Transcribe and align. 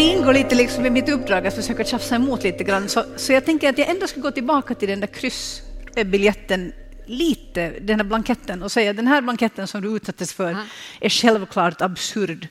det, 0.00 0.06
ingår 0.06 0.34
lite 0.34 0.54
liksom 0.54 0.86
i 0.86 0.90
mitt 0.90 1.08
uppdrag 1.08 1.46
att 1.46 1.54
försöka 1.54 1.84
tjafsa 1.84 2.14
emot 2.14 2.44
lite 2.44 2.64
grann. 2.64 2.88
Så, 2.88 3.04
så 3.16 3.32
jag 3.32 3.44
tänker 3.44 3.68
att 3.68 3.78
jag 3.78 3.88
ändå 3.88 4.06
ska 4.06 4.20
gå 4.20 4.30
tillbaka 4.30 4.74
till 4.74 4.88
den 4.88 5.00
där 5.00 5.06
kryssbiljetten 5.06 6.72
lite, 7.06 7.70
den 7.80 8.00
här 8.00 8.04
blanketten 8.04 8.62
och 8.62 8.72
säga 8.72 8.92
den 8.92 9.06
här 9.06 9.22
blanketten 9.22 9.66
som 9.66 9.82
du 9.82 9.96
utsattes 9.96 10.32
för 10.32 10.56
är 11.00 11.08
självklart 11.08 11.80
absurd. 11.80 12.48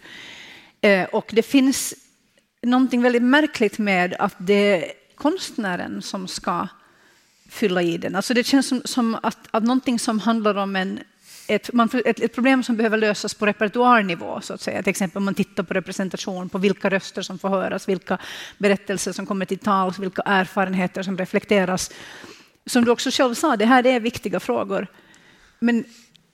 Eh, 0.82 1.04
och 1.04 1.30
det 1.34 1.42
finns 1.42 1.94
någonting 2.62 3.02
väldigt 3.02 3.24
märkligt 3.24 3.78
med 3.78 4.16
att 4.20 4.36
det 4.38 4.54
är 4.54 4.92
konstnären 5.16 6.02
som 6.02 6.28
ska 6.28 6.68
fylla 7.50 7.82
i 7.82 7.98
den. 7.98 8.16
Alltså 8.16 8.34
det 8.34 8.44
känns 8.44 8.68
som, 8.68 8.82
som 8.86 9.18
att, 9.24 9.38
att 9.52 9.64
någonting 9.64 10.00
som 10.00 10.20
handlar 10.20 10.56
om 10.56 10.76
en 10.76 11.00
ett, 11.50 11.74
man, 11.74 11.90
ett, 12.06 12.20
ett, 12.20 12.36
problem 12.36 12.64
som 12.64 12.78
behöver 12.78 12.98
lösas 12.98 13.34
på 13.34 13.46
repertoarnivå. 13.46 14.42
Så 14.42 14.54
att 14.54 14.62
säga. 14.62 14.84
Till 14.84 14.90
exempel 14.90 15.18
om 15.18 15.26
man 15.26 15.34
tittar 15.34 15.64
på 15.64 15.74
representation, 15.74 16.50
på 16.50 16.58
vilka 16.58 16.90
röster 16.90 17.22
som 17.22 17.40
får 17.40 17.50
höras, 17.50 17.90
vilka 17.90 18.18
berättelser 18.58 19.12
som 19.12 19.26
kommer 19.26 19.46
till 19.46 19.60
tals, 19.60 20.00
vilka 20.00 20.22
erfarenheter 20.22 21.04
som 21.04 21.18
reflekteras. 21.18 21.92
Som 22.66 22.86
du 22.86 22.92
också 22.92 23.10
själv 23.12 23.34
sa, 23.34 23.58
det 23.58 23.66
här 23.66 23.88
är 23.88 24.00
viktiga 24.00 24.40
frågor. 24.40 24.88
Men, 25.60 25.86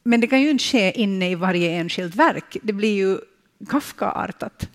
men 0.04 0.22
det 0.22 0.28
kan 0.28 0.41
ju 0.41 0.50
inte 0.50 0.64
ske 0.64 0.91
inne 0.91 1.32
i 1.32 1.36
varje 1.36 1.72
enskilt 1.72 2.16
verk. 2.16 2.58
Det 2.63 2.74
blir 2.74 2.96
ju 2.96 3.18
Kafka-artat. 3.70 4.70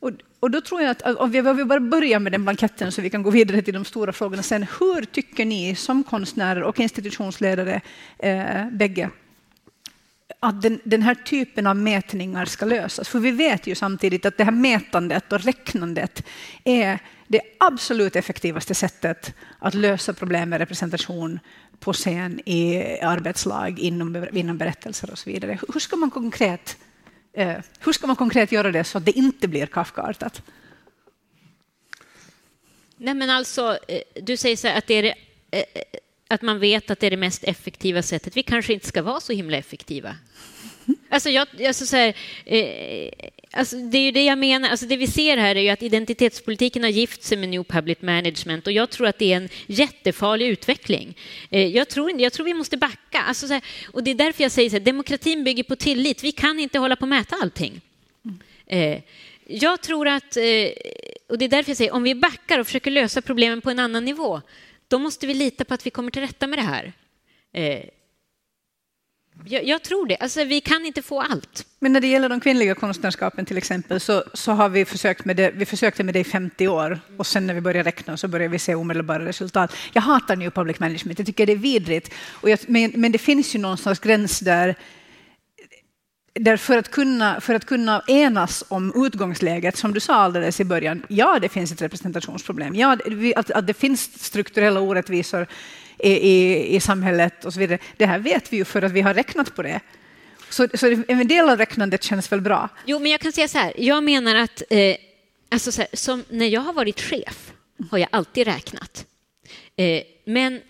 Och, 0.00 0.10
och 0.40 0.50
då 0.50 0.60
tror 0.60 0.82
jag 0.82 0.90
att 0.90 1.02
om 1.02 1.30
vi, 1.30 1.40
om 1.40 1.56
vi 1.56 1.64
bara 1.64 1.80
börjar 1.80 2.18
med 2.20 2.32
den 2.32 2.42
blanketten 2.42 2.92
så 2.92 3.02
vi 3.02 3.10
kan 3.10 3.22
gå 3.22 3.30
vidare 3.30 3.62
till 3.62 3.74
de 3.74 3.84
stora 3.84 4.12
frågorna 4.12 4.42
sen. 4.42 4.66
Hur 4.80 5.04
tycker 5.04 5.44
ni 5.44 5.74
som 5.74 6.04
konstnärer 6.04 6.62
och 6.62 6.80
institutionsledare, 6.80 7.80
eh, 8.18 8.70
bägge, 8.70 9.10
att 10.40 10.62
den, 10.62 10.80
den, 10.84 11.02
här 11.02 11.14
typen 11.14 11.66
av 11.66 11.76
mätningar 11.76 12.44
ska 12.44 12.66
lösas. 12.66 13.08
För 13.08 13.18
vi 13.18 13.30
vet 13.30 13.66
ju 13.66 13.74
samtidigt 13.74 14.26
att 14.26 14.36
det 14.36 14.44
här 14.44 14.52
mätandet 14.52 15.32
och 15.32 15.40
räknandet 15.40 16.26
är 16.64 16.98
det 17.26 17.40
absolut 17.58 18.16
effektivaste 18.16 18.74
sättet 18.74 19.34
att 19.58 19.74
lösa 19.74 20.12
problem 20.12 20.50
med 20.50 20.58
representation 20.58 21.40
på 21.80 21.92
scen, 21.92 22.40
i 22.48 22.82
arbetslag, 23.00 23.78
inom, 23.78 24.26
inom 24.32 24.58
berättelser 24.58 25.10
och 25.10 25.18
så 25.18 25.30
vidare. 25.30 25.58
Hur 25.74 25.80
ska 25.80 25.96
man 25.96 26.10
konkret, 26.10 26.76
eh, 27.32 27.56
hur 27.80 27.92
ska 27.92 28.06
man 28.06 28.16
konkret 28.16 28.52
göra 28.52 28.72
det 28.72 28.84
så 28.84 28.98
att 28.98 29.04
det 29.04 29.12
inte 29.12 29.48
blir 29.48 29.66
Kafkaartat? 29.66 30.42
Nej, 32.96 33.14
men 33.14 33.30
alltså, 33.30 33.78
eh, 33.88 34.22
du 34.22 34.36
säger 34.36 34.56
så 34.56 34.68
här 34.68 34.78
att 34.78 34.86
det 34.86 34.94
är 34.94 35.02
det, 35.02 35.14
eh, 35.50 35.58
eh 35.58 35.82
att 36.28 36.42
man 36.42 36.58
vet 36.58 36.90
att 36.90 37.00
det 37.00 37.06
är 37.06 37.10
det 37.10 37.16
mest 37.16 37.44
effektiva 37.44 38.02
sättet. 38.02 38.36
Vi 38.36 38.42
kanske 38.42 38.72
inte 38.72 38.86
ska 38.86 39.02
vara 39.02 39.20
så 39.20 39.32
himla 39.32 39.56
effektiva. 39.56 40.16
Alltså, 41.08 41.30
jag, 41.30 41.48
alltså 41.66 41.86
så 41.86 41.96
här, 41.96 42.14
eh, 42.44 43.10
alltså 43.50 43.76
det 43.76 43.98
är 43.98 44.02
ju 44.02 44.10
det 44.10 44.24
jag 44.24 44.38
menar. 44.38 44.68
Alltså 44.68 44.86
det 44.86 44.96
vi 44.96 45.06
ser 45.06 45.36
här 45.36 45.56
är 45.56 45.60
ju 45.60 45.68
att 45.68 45.82
identitetspolitiken 45.82 46.82
har 46.82 46.90
gift 46.90 47.22
sig 47.22 47.38
med 47.38 47.48
New 47.48 47.64
Public 47.64 47.98
Management 48.00 48.66
och 48.66 48.72
jag 48.72 48.90
tror 48.90 49.06
att 49.06 49.18
det 49.18 49.32
är 49.32 49.36
en 49.36 49.48
jättefarlig 49.66 50.46
utveckling. 50.48 51.16
Eh, 51.50 51.66
jag, 51.66 51.88
tror, 51.88 52.20
jag 52.20 52.32
tror 52.32 52.46
vi 52.46 52.54
måste 52.54 52.76
backa. 52.76 53.18
Alltså 53.18 53.46
här, 53.46 53.62
och 53.92 54.02
det 54.04 54.10
är 54.10 54.14
därför 54.14 54.42
jag 54.42 54.52
säger 54.52 54.76
att 54.76 54.84
demokratin 54.84 55.44
bygger 55.44 55.62
på 55.62 55.76
tillit. 55.76 56.24
Vi 56.24 56.32
kan 56.32 56.58
inte 56.58 56.78
hålla 56.78 56.96
på 56.96 57.02
och 57.02 57.08
mäta 57.08 57.36
allting. 57.42 57.80
Eh, 58.66 59.00
jag 59.46 59.80
tror 59.82 60.08
att, 60.08 60.36
eh, 60.36 60.42
och 61.28 61.38
det 61.38 61.44
är 61.44 61.48
därför 61.48 61.70
jag 61.70 61.76
säger 61.76 61.94
om 61.94 62.02
vi 62.02 62.14
backar 62.14 62.58
och 62.58 62.66
försöker 62.66 62.90
lösa 62.90 63.22
problemen 63.22 63.60
på 63.60 63.70
en 63.70 63.78
annan 63.78 64.04
nivå, 64.04 64.40
då 64.88 64.98
måste 64.98 65.26
vi 65.26 65.34
lita 65.34 65.64
på 65.64 65.74
att 65.74 65.86
vi 65.86 65.90
kommer 65.90 66.10
till 66.10 66.22
rätta 66.22 66.46
med 66.46 66.58
det 66.58 66.62
här. 66.62 66.92
Eh, 67.52 67.84
jag, 69.44 69.64
jag, 69.64 69.82
tror 69.82 70.06
det. 70.06 70.16
Alltså, 70.16 70.44
vi 70.44 70.60
kan 70.60 70.86
inte 70.86 71.02
få 71.02 71.20
allt. 71.20 71.66
Men 71.78 71.92
när 71.92 72.00
det 72.00 72.06
gäller 72.06 72.28
de 72.28 72.40
kvinnliga 72.40 72.74
konstnärskapen 72.74 73.46
till 73.46 73.58
exempel 73.58 74.00
så, 74.00 74.24
så 74.34 74.52
har 74.52 74.68
vi 74.68 74.84
försökt 74.84 75.24
med 75.24 75.36
det. 75.36 75.50
Vi 75.50 75.66
försökte 75.66 76.04
med 76.04 76.14
det 76.14 76.20
i 76.20 76.24
50 76.24 76.68
år 76.68 77.00
och 77.16 77.26
sen 77.26 77.46
när 77.46 77.54
vi 77.54 77.60
började 77.60 77.88
räkna 77.88 78.16
så 78.16 78.28
började 78.28 78.52
vi 78.52 78.58
se 78.58 78.74
omedelbara 78.74 79.24
resultat. 79.24 79.76
Jag 79.92 80.02
hatar 80.02 80.36
New 80.36 80.50
Public 80.50 80.80
Management. 80.80 81.18
Jag 81.18 81.26
tycker 81.26 81.46
det 81.46 81.52
är 81.52 81.56
vidrigt. 81.56 82.14
Och 82.28 82.50
jag, 82.50 82.58
men, 82.66 82.92
men 82.94 83.12
det 83.12 83.18
finns 83.18 83.54
ju 83.54 83.58
någonstans 83.58 83.98
gräns 83.98 84.40
där 84.40 84.74
där 86.40 86.56
för, 86.56 86.78
att 86.78 86.90
kunna, 86.90 87.40
för 87.40 87.54
att 87.54 87.64
kunna 87.64 88.02
enas 88.06 88.64
om 88.68 89.06
utgångsläget, 89.06 89.76
som 89.76 89.94
du 89.94 90.00
sa 90.00 90.14
alldeles 90.14 90.60
i 90.60 90.64
början, 90.64 91.02
ja, 91.08 91.38
det 91.38 91.48
finns 91.48 91.72
ett 91.72 91.82
representationsproblem. 91.82 92.74
Ja, 92.74 92.98
att, 93.36 93.50
att 93.50 93.66
det 93.66 93.74
finns 93.74 94.24
strukturella 94.24 94.80
orättvisor 94.80 95.46
i, 95.98 96.10
i, 96.10 96.76
i 96.76 96.80
samhället 96.80 97.44
och 97.44 97.52
så 97.52 97.60
vidare. 97.60 97.78
Det 97.96 98.06
här 98.06 98.18
vet 98.18 98.52
vi 98.52 98.56
ju 98.56 98.64
för 98.64 98.82
att 98.82 98.92
vi 98.92 99.00
har 99.00 99.14
räknat 99.14 99.54
på 99.54 99.62
det. 99.62 99.80
Så, 100.50 100.68
så 100.74 101.04
en 101.08 101.28
del 101.28 101.50
av 101.50 101.58
räknandet 101.58 102.02
känns 102.02 102.32
väl 102.32 102.40
bra? 102.40 102.68
Jo, 102.86 102.98
men 102.98 103.10
jag 103.10 103.20
kan 103.20 103.32
säga 103.32 103.48
så 103.48 103.58
här. 103.58 103.72
Jag 103.76 104.04
menar 104.04 104.34
att 104.34 104.62
eh, 104.70 104.96
alltså 105.50 105.80
här, 105.80 105.88
som 105.92 106.24
när 106.28 106.46
jag 106.46 106.60
har 106.60 106.72
varit 106.72 107.00
chef 107.00 107.52
har 107.90 107.98
jag 107.98 108.08
alltid 108.12 108.46
räknat. 108.46 109.06
Eh, 109.76 110.02
men 110.24 110.60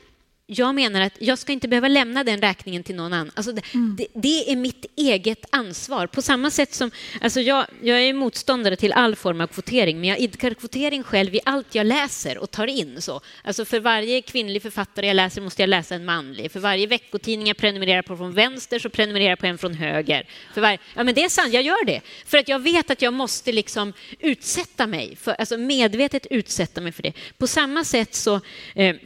jag 0.48 0.74
menar 0.74 1.00
att 1.00 1.12
jag 1.18 1.38
ska 1.38 1.52
inte 1.52 1.68
behöva 1.68 1.88
lämna 1.88 2.24
den 2.24 2.40
räkningen 2.40 2.82
till 2.82 2.96
någon 2.96 3.12
annan. 3.12 3.30
Alltså 3.34 3.52
det, 3.52 3.62
mm. 3.74 3.96
det, 3.98 4.06
det, 4.14 4.52
är 4.52 4.56
mitt 4.56 4.86
eget 4.96 5.44
ansvar. 5.50 6.06
På 6.06 6.22
samma 6.22 6.50
sätt 6.50 6.74
som... 6.74 6.90
Alltså 7.20 7.40
jag, 7.40 7.66
jag 7.82 8.02
är 8.02 8.12
motståndare 8.12 8.76
till 8.76 8.92
all 8.92 9.16
form 9.16 9.40
av 9.40 9.46
kvotering, 9.46 10.00
men 10.00 10.08
jag 10.08 10.18
idkar 10.18 10.54
kvotering 10.54 11.02
själv 11.02 11.34
i 11.34 11.40
allt 11.44 11.74
jag 11.74 11.86
läser 11.86 12.38
och 12.38 12.50
tar 12.50 12.66
in. 12.66 13.02
Så. 13.02 13.20
Alltså 13.44 13.64
för 13.64 13.80
varje 13.80 14.22
kvinnlig 14.22 14.62
författare 14.62 15.06
jag 15.06 15.14
läser 15.14 15.40
måste 15.40 15.62
jag 15.62 15.68
läsa 15.68 15.94
en 15.94 16.04
manlig. 16.04 16.52
För 16.52 16.60
varje 16.60 16.86
veckotidning 16.86 17.48
jag 17.48 17.56
prenumererar 17.56 18.02
på 18.02 18.16
från 18.16 18.32
vänster 18.32 18.78
så 18.78 18.90
prenumererar 18.90 19.30
jag 19.30 19.38
på 19.38 19.46
en 19.46 19.58
från 19.58 19.74
höger. 19.74 20.28
För 20.54 20.60
varje, 20.60 20.78
ja, 20.94 21.04
men 21.04 21.14
det 21.14 21.24
är 21.24 21.28
sant, 21.28 21.52
jag 21.52 21.62
gör 21.62 21.84
det. 21.84 22.00
För 22.26 22.38
att 22.38 22.48
jag 22.48 22.58
vet 22.58 22.90
att 22.90 23.02
jag 23.02 23.14
måste 23.14 23.52
liksom 23.52 23.92
utsätta 24.18 24.86
mig, 24.86 25.16
för, 25.16 25.32
alltså 25.32 25.56
medvetet 25.56 26.26
utsätta 26.30 26.80
mig 26.80 26.92
för 26.92 27.02
det. 27.02 27.12
På 27.38 27.46
samma 27.46 27.84
sätt 27.84 28.14
så 28.14 28.40
eh, 28.74 28.96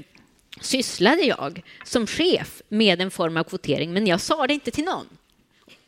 sysslade 0.60 1.22
jag 1.22 1.62
som 1.84 2.06
chef 2.06 2.62
med 2.68 3.00
en 3.00 3.10
form 3.10 3.36
av 3.36 3.44
kvotering, 3.44 3.92
men 3.92 4.06
jag 4.06 4.20
sa 4.20 4.46
det 4.46 4.54
inte 4.54 4.70
till 4.70 4.84
någon. 4.84 5.06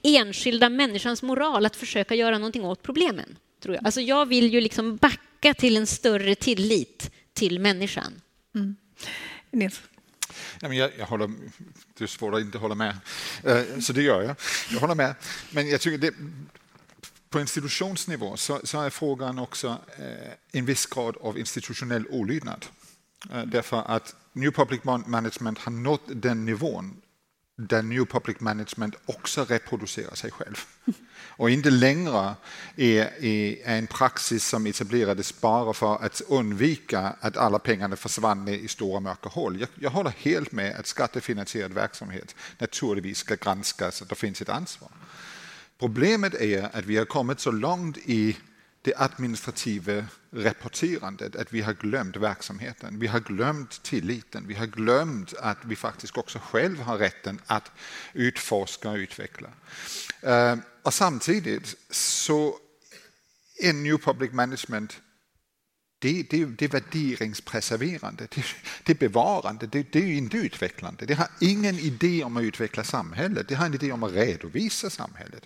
Enskilda 0.03 0.69
människans 0.69 1.23
moral 1.23 1.67
att 1.67 1.77
försöka 1.77 2.15
göra 2.15 2.39
någonting 2.39 2.65
åt 2.65 2.83
problemen. 2.83 3.39
Tror 3.63 3.75
jag. 3.75 3.85
Alltså 3.85 4.01
jag 4.01 4.27
vill 4.27 4.53
ju 4.53 4.61
liksom 4.61 4.97
backa 4.97 5.55
till 5.55 5.77
en 5.77 5.87
större 5.87 6.35
tillit 6.35 7.11
till 7.33 7.59
människan. 7.59 8.21
Mm. 8.55 8.77
Nils? 9.51 9.81
Ja, 10.61 10.69
men 10.69 10.77
jag, 10.77 10.91
jag 10.99 11.07
håller, 11.07 11.31
det 11.99 12.05
är 12.05 12.09
svårt 12.09 12.35
att 12.35 12.41
inte 12.41 12.59
hålla 12.59 12.75
med, 12.75 12.97
uh, 13.47 13.81
så 13.81 13.93
det 13.93 14.03
gör 14.03 14.23
jag. 14.23 14.37
Jag 14.71 14.81
håller 14.81 14.95
med. 14.95 15.15
Men 15.51 15.69
jag 15.69 15.81
tycker 15.81 15.99
det, 15.99 16.15
på 17.31 17.41
institutionsnivå 17.41 18.37
så, 18.37 18.61
så 18.65 18.81
är 18.81 18.91
frågan 18.91 19.39
också 19.39 19.69
uh, 19.69 20.33
en 20.53 20.65
viss 20.65 20.87
grad 20.87 21.17
av 21.21 21.39
institutionell 21.39 22.07
olydnad. 22.07 22.67
Uh, 23.35 23.43
därför 23.47 23.83
att 23.87 24.15
New 24.33 24.51
Public 24.51 24.85
Management 24.85 25.59
har 25.59 25.73
nått 25.73 26.03
den 26.07 26.45
nivån 26.45 26.97
där 27.57 27.83
New 27.83 28.05
Public 28.05 28.41
Management 28.41 28.95
också 29.07 29.45
reproducerar 29.45 30.15
sig 30.15 30.31
själv 30.31 30.57
och 31.37 31.51
inte 31.51 31.71
längre 31.71 32.35
är, 32.77 33.25
är 33.25 33.57
en 33.65 33.87
praxis 33.87 34.45
som 34.49 34.67
etablerades 34.67 35.41
bara 35.41 35.73
för 35.73 36.05
att 36.05 36.23
undvika 36.29 37.15
att 37.21 37.37
alla 37.37 37.59
pengarna 37.59 37.97
försvann 37.97 38.49
i 38.49 38.69
stora 38.69 39.01
mörka 39.01 39.29
hål. 39.29 39.61
Jag, 39.61 39.69
jag 39.75 39.91
håller 39.91 40.11
helt 40.11 40.53
med 40.53 40.77
att 40.77 40.87
skattefinansierad 40.87 41.73
verksamhet 41.73 42.35
naturligtvis 42.59 43.19
ska 43.19 43.35
granskas, 43.35 44.03
att 44.03 44.09
det 44.09 44.15
finns 44.15 44.43
ett 44.43 44.49
ansvar. 44.49 44.91
Problemet 45.79 46.35
är 46.35 46.77
att 46.77 46.85
vi 46.85 46.97
har 46.97 47.05
kommit 47.05 47.41
så 47.41 47.51
långt 47.51 47.97
i 47.97 48.37
det 48.83 48.95
administrativa 48.97 50.05
rapporterandet, 50.31 51.37
att 51.37 51.53
vi 51.53 51.61
har 51.61 51.73
glömt 51.73 52.17
verksamheten. 52.17 52.99
Vi 52.99 53.07
har 53.07 53.21
glömt 53.21 53.83
tilliten. 53.83 54.45
Vi 54.47 54.55
har 54.55 54.67
glömt 54.67 55.35
att 55.35 55.59
vi 55.65 55.77
faktiskt 55.77 56.17
också 56.17 56.39
själv 56.39 56.81
har 56.81 56.99
rätten 56.99 57.41
att 57.47 57.71
utforska 58.13 58.91
och 58.91 58.97
utveckla. 58.97 59.49
Eh, 60.21 60.57
och 60.83 60.95
samtidigt 60.95 61.77
så 61.91 62.59
är 63.59 63.73
New 63.73 63.99
Public 63.99 64.33
Management 64.33 65.01
det, 66.03 66.23
det, 66.31 66.45
det 66.45 66.65
är 66.65 66.69
värderingspreserverande, 66.69 68.27
det, 68.35 68.45
det 68.85 68.93
är 68.93 68.97
bevarande, 68.97 69.67
det, 69.67 69.93
det 69.93 69.99
är 69.99 70.13
inte 70.13 70.37
utvecklande. 70.37 71.07
Det 71.07 71.15
har 71.15 71.29
ingen 71.41 71.79
idé 71.79 72.25
om 72.25 72.37
att 72.37 72.43
utveckla 72.43 72.85
samhället, 72.85 73.49
det 73.49 73.55
har 73.55 73.67
en 73.67 73.75
idé 73.75 73.93
om 73.93 74.03
att 74.03 74.13
redovisa 74.13 74.91
samhället. 74.91 75.43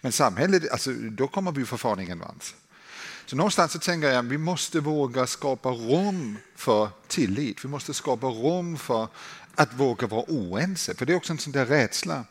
Men 0.00 0.12
samhället, 0.12 0.70
alltså, 0.70 0.92
då 0.92 1.28
kommer 1.28 1.52
vi 1.52 1.64
förfarligen 1.64 2.18
vans. 2.18 2.54
Så 3.30 3.36
någonstans 3.36 3.72
så 3.72 3.78
tänker 3.78 4.08
jag 4.08 4.16
att 4.16 4.24
vi 4.24 4.38
måste 4.38 4.80
våga 4.80 5.26
skapa 5.26 5.68
rum 5.68 6.38
för 6.56 6.88
tillit. 7.08 7.64
Vi 7.64 7.68
måste 7.68 7.94
skapa 7.94 8.26
rum 8.26 8.76
för 8.76 9.08
att 9.54 9.74
våga 9.74 10.06
vara 10.06 10.24
oense, 10.28 10.94
för 10.94 11.06
det 11.06 11.12
är 11.12 11.16
också 11.16 11.32
en 11.32 11.38
sån 11.38 11.52
där 11.52 11.66
rädsla. 11.66 12.24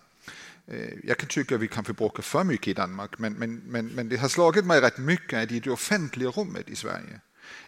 Eh, 0.68 0.90
jag 1.04 1.18
kan 1.18 1.30
tycka 1.30 1.56
att 1.56 1.62
vi 1.62 1.68
kanske 1.68 1.94
bråkar 1.94 2.24
för 2.24 2.44
mycket 2.44 2.68
i 2.68 2.74
Danmark, 2.74 3.20
men, 3.20 3.34
men, 3.34 3.56
men, 3.56 3.88
men 3.88 4.10
det 4.10 4.18
har 4.18 4.28
slagit 4.28 4.66
mig 4.66 4.82
rätt 4.82 4.98
mycket 4.98 5.44
att 5.44 5.52
i 5.52 5.60
det 5.60 5.72
offentliga 5.72 6.30
rummet 6.30 6.70
i 6.70 6.76
Sverige 6.76 7.20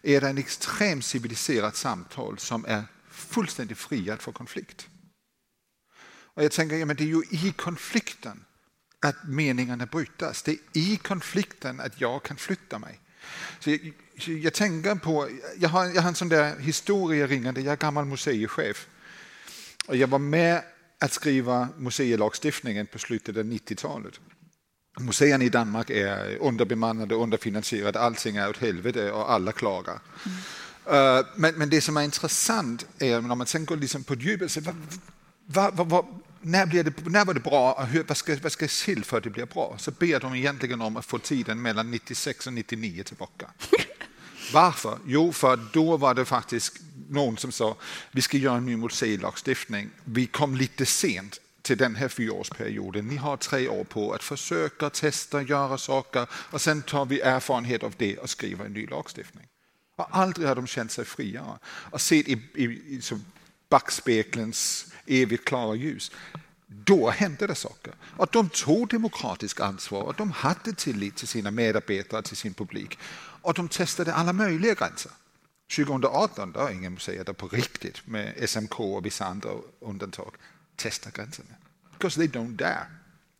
är 0.01 0.21
det 0.21 0.29
en 0.29 0.37
extremt 0.37 1.05
civiliserat 1.05 1.75
samtal 1.75 2.39
som 2.39 2.65
är 2.65 2.83
fullständigt 3.09 3.77
friat 3.77 4.23
för 4.23 4.31
konflikt. 4.31 4.87
Och 6.07 6.43
jag 6.43 6.51
tänker, 6.51 6.75
ja, 6.75 6.85
men 6.85 6.95
det 6.95 7.03
är 7.03 7.07
ju 7.07 7.23
i 7.29 7.53
konflikten 7.57 8.45
att 8.99 9.15
meningarna 9.23 9.85
brytas. 9.85 10.43
Det 10.43 10.51
är 10.51 10.57
i 10.73 10.97
konflikten 10.97 11.79
att 11.79 12.01
jag 12.01 12.23
kan 12.23 12.37
flytta 12.37 12.79
mig. 12.79 12.99
Så 13.59 13.69
jag, 13.69 13.93
jag 14.27 14.53
tänker 14.53 14.95
på, 14.95 15.29
jag 15.57 15.69
har, 15.69 15.85
jag 15.85 16.01
har 16.01 16.09
en 16.09 16.15
sån 16.15 16.29
där 16.29 16.59
historia 16.59 17.27
ringande, 17.27 17.61
jag 17.61 17.71
är 17.71 17.77
gammal 17.77 18.05
museichef. 18.05 18.87
Och 19.87 19.95
jag 19.95 20.07
var 20.07 20.19
med 20.19 20.61
att 20.99 21.13
skriva 21.13 21.67
museilagstiftningen 21.77 22.87
på 22.87 22.99
slutet 22.99 23.37
av 23.37 23.43
90-talet. 23.43 24.19
Museerna 24.99 25.43
i 25.43 25.49
Danmark 25.49 25.89
är 25.89 26.37
underbemannade, 26.37 27.15
underfinansierade, 27.15 27.99
allting 27.99 28.35
är 28.35 28.49
åt 28.49 28.57
helvete 28.57 29.11
och 29.11 29.31
alla 29.31 29.51
klagar. 29.51 29.99
Mm. 30.25 30.37
Men, 31.35 31.55
men, 31.55 31.69
det 31.69 31.81
som 31.81 31.97
är 31.97 32.01
intressant 32.01 32.85
är 32.99 33.21
när 33.21 33.35
man 33.35 33.47
sen 33.47 33.65
går 33.65 33.77
liksom 33.77 34.03
på 34.03 34.15
djupet, 34.15 34.57
vad, 35.45 35.75
vad, 35.75 35.89
vad, 35.89 36.05
när, 36.41 36.65
blir 36.65 36.83
det, 36.83 37.05
när 37.05 37.25
var 37.25 37.33
det 37.33 37.39
bra 37.39 37.83
hur, 37.83 38.03
vad, 38.03 38.17
ska, 38.17 38.37
vad 38.41 38.51
ska 38.51 38.67
till 38.67 39.03
för 39.03 39.17
att 39.17 39.23
det 39.23 39.29
blir 39.29 39.45
bra? 39.45 39.75
Så 39.77 39.91
ber 39.91 40.19
de 40.19 40.35
egentligen 40.35 40.81
om 40.81 40.97
att 40.97 41.05
få 41.05 41.19
tiden 41.19 41.61
mellan 41.61 41.91
96 41.91 42.47
och 42.47 42.53
99 42.53 43.03
tillbaka. 43.03 43.47
Varför? 44.53 44.99
Jo, 45.05 45.33
för 45.33 45.59
då 45.73 45.97
var 45.97 46.13
det 46.13 46.25
faktiskt 46.25 46.79
någon 47.09 47.37
som 47.37 47.51
sa 47.51 47.75
vi 48.11 48.21
ska 48.21 48.37
göra 48.37 48.57
en 48.57 48.65
ny 48.65 48.77
museilagstiftning. 48.77 49.89
Vi 50.03 50.25
kom 50.25 50.55
lite 50.55 50.85
sent 50.85 51.39
till 51.61 51.77
den 51.77 51.95
här 51.95 52.07
fyraårsperioden. 52.07 53.07
Ni 53.07 53.15
har 53.15 53.37
tre 53.37 53.67
år 53.67 53.83
på 53.83 54.13
att 54.13 54.23
försöka 54.23 54.89
testa, 54.89 55.41
göra 55.41 55.77
saker 55.77 56.27
och 56.33 56.61
sen 56.61 56.81
tar 56.81 57.05
vi 57.05 57.21
erfarenhet 57.21 57.83
av 57.83 57.93
det 57.97 58.17
och 58.17 58.29
skriver 58.29 58.65
en 58.65 58.73
ny 58.73 58.87
lagstiftning. 58.87 59.47
Och 59.95 60.17
aldrig 60.17 60.47
har 60.47 60.55
de 60.55 60.67
känt 60.67 60.91
sig 60.91 61.05
friare 61.05 61.59
och 61.65 62.01
sett 62.01 62.27
i, 62.27 62.41
i, 62.55 62.63
i 62.63 63.01
backspegelns 63.71 64.85
evigt 65.05 65.45
klara 65.45 65.75
ljus. 65.75 66.11
Då 66.67 67.09
hände 67.09 67.47
det 67.47 67.55
saker. 67.55 67.93
Och 68.17 68.27
de 68.31 68.49
tog 68.49 68.89
demokratisk 68.89 69.59
ansvar 69.59 70.01
och 70.01 70.15
de 70.15 70.31
hade 70.31 70.73
tillit 70.73 71.15
till 71.15 71.27
sina 71.27 71.51
medarbetare, 71.51 72.21
till 72.21 72.37
sin 72.37 72.53
publik. 72.53 72.99
Och 73.41 73.53
de 73.53 73.67
testade 73.67 74.13
alla 74.13 74.33
möjliga 74.33 74.73
gränser. 74.73 75.11
2018 75.75 76.51
då 76.51 76.69
ingen 76.71 76.99
säger 76.99 77.23
det 77.23 77.33
på 77.33 77.47
riktigt 77.47 78.07
med 78.07 78.49
SMK 78.49 78.79
och 78.79 79.05
vissa 79.05 79.25
andra 79.25 79.49
undantag 79.79 80.35
testa 80.75 81.09
gränserna. 81.09 81.49
Because 81.91 82.19
they 82.19 82.27
don't 82.27 82.55
dare. 82.55 82.87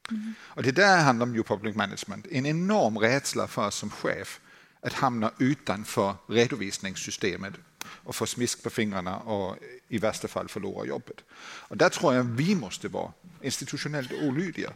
Mm. 0.10 0.34
Och 0.42 0.64
det 0.64 0.72
där 0.72 1.04
handlar 1.04 1.26
om 1.26 1.44
Public 1.44 1.76
Management. 1.76 2.28
En 2.32 2.46
enorm 2.46 2.98
rädsla 2.98 3.48
för 3.48 3.70
som 3.70 3.90
chef 3.90 4.40
att 4.82 4.94
hamna 4.94 5.32
utanför 5.38 6.16
redovisningssystemet 6.28 7.54
och 8.04 8.16
få 8.16 8.26
smisk 8.26 8.64
på 8.64 8.70
fingrarna 8.70 9.18
och 9.18 9.58
i 9.88 9.98
värsta 9.98 10.28
fall 10.28 10.48
förlora 10.48 10.86
jobbet. 10.86 11.18
Och 11.42 11.78
där 11.78 11.90
tror 11.90 12.16
jag 12.16 12.24
vi 12.24 12.56
måste 12.56 12.88
vara 12.88 13.12
institutionellt 13.42 14.12
olydiga. 14.12 14.74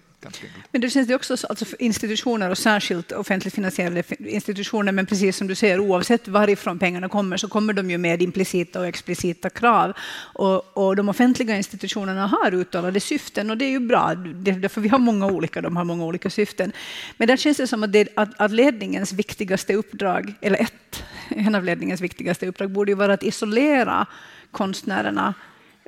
Men 0.71 0.81
det 0.81 0.89
känns 0.89 1.07
det 1.07 1.15
också 1.15 1.33
alltså 1.49 1.65
för 1.65 1.81
institutioner 1.81 2.49
och 2.49 2.57
särskilt 2.57 3.11
offentligt 3.11 3.53
finansierade 3.53 4.03
institutioner, 4.19 4.91
men 4.91 5.05
precis 5.05 5.37
som 5.37 5.47
du 5.47 5.55
säger, 5.55 5.79
oavsett 5.79 6.27
varifrån 6.27 6.79
pengarna 6.79 7.09
kommer 7.09 7.37
så 7.37 7.47
kommer 7.47 7.73
de 7.73 7.91
ju 7.91 7.97
med 7.97 8.21
implicita 8.21 8.79
och 8.79 8.87
explicita 8.87 9.49
krav. 9.49 9.93
Och, 10.33 10.77
och 10.77 10.95
de 10.95 11.09
offentliga 11.09 11.57
institutionerna 11.57 12.27
har 12.27 12.53
uttalade 12.53 12.99
syften 12.99 13.49
och 13.49 13.57
det 13.57 13.65
är 13.65 13.69
ju 13.69 13.79
bra, 13.79 14.15
därför 14.15 14.81
vi 14.81 14.89
har 14.89 14.99
många 14.99 15.25
olika, 15.25 15.61
de 15.61 15.75
har 15.75 15.83
många 15.83 16.05
olika 16.05 16.29
syften. 16.29 16.71
Men 17.17 17.27
där 17.27 17.37
känns 17.37 17.57
det 17.57 17.67
som 17.67 17.83
att, 17.83 17.91
det, 17.91 18.07
att, 18.15 18.29
att 18.41 18.51
ledningens 18.51 19.13
viktigaste 19.13 19.73
uppdrag, 19.73 20.33
eller 20.41 20.61
ett, 20.61 21.03
en 21.29 21.55
av 21.55 21.63
ledningens 21.63 22.01
viktigaste 22.01 22.47
uppdrag 22.47 22.71
borde 22.71 22.91
ju 22.91 22.95
vara 22.95 23.13
att 23.13 23.23
isolera 23.23 24.05
konstnärerna 24.51 25.33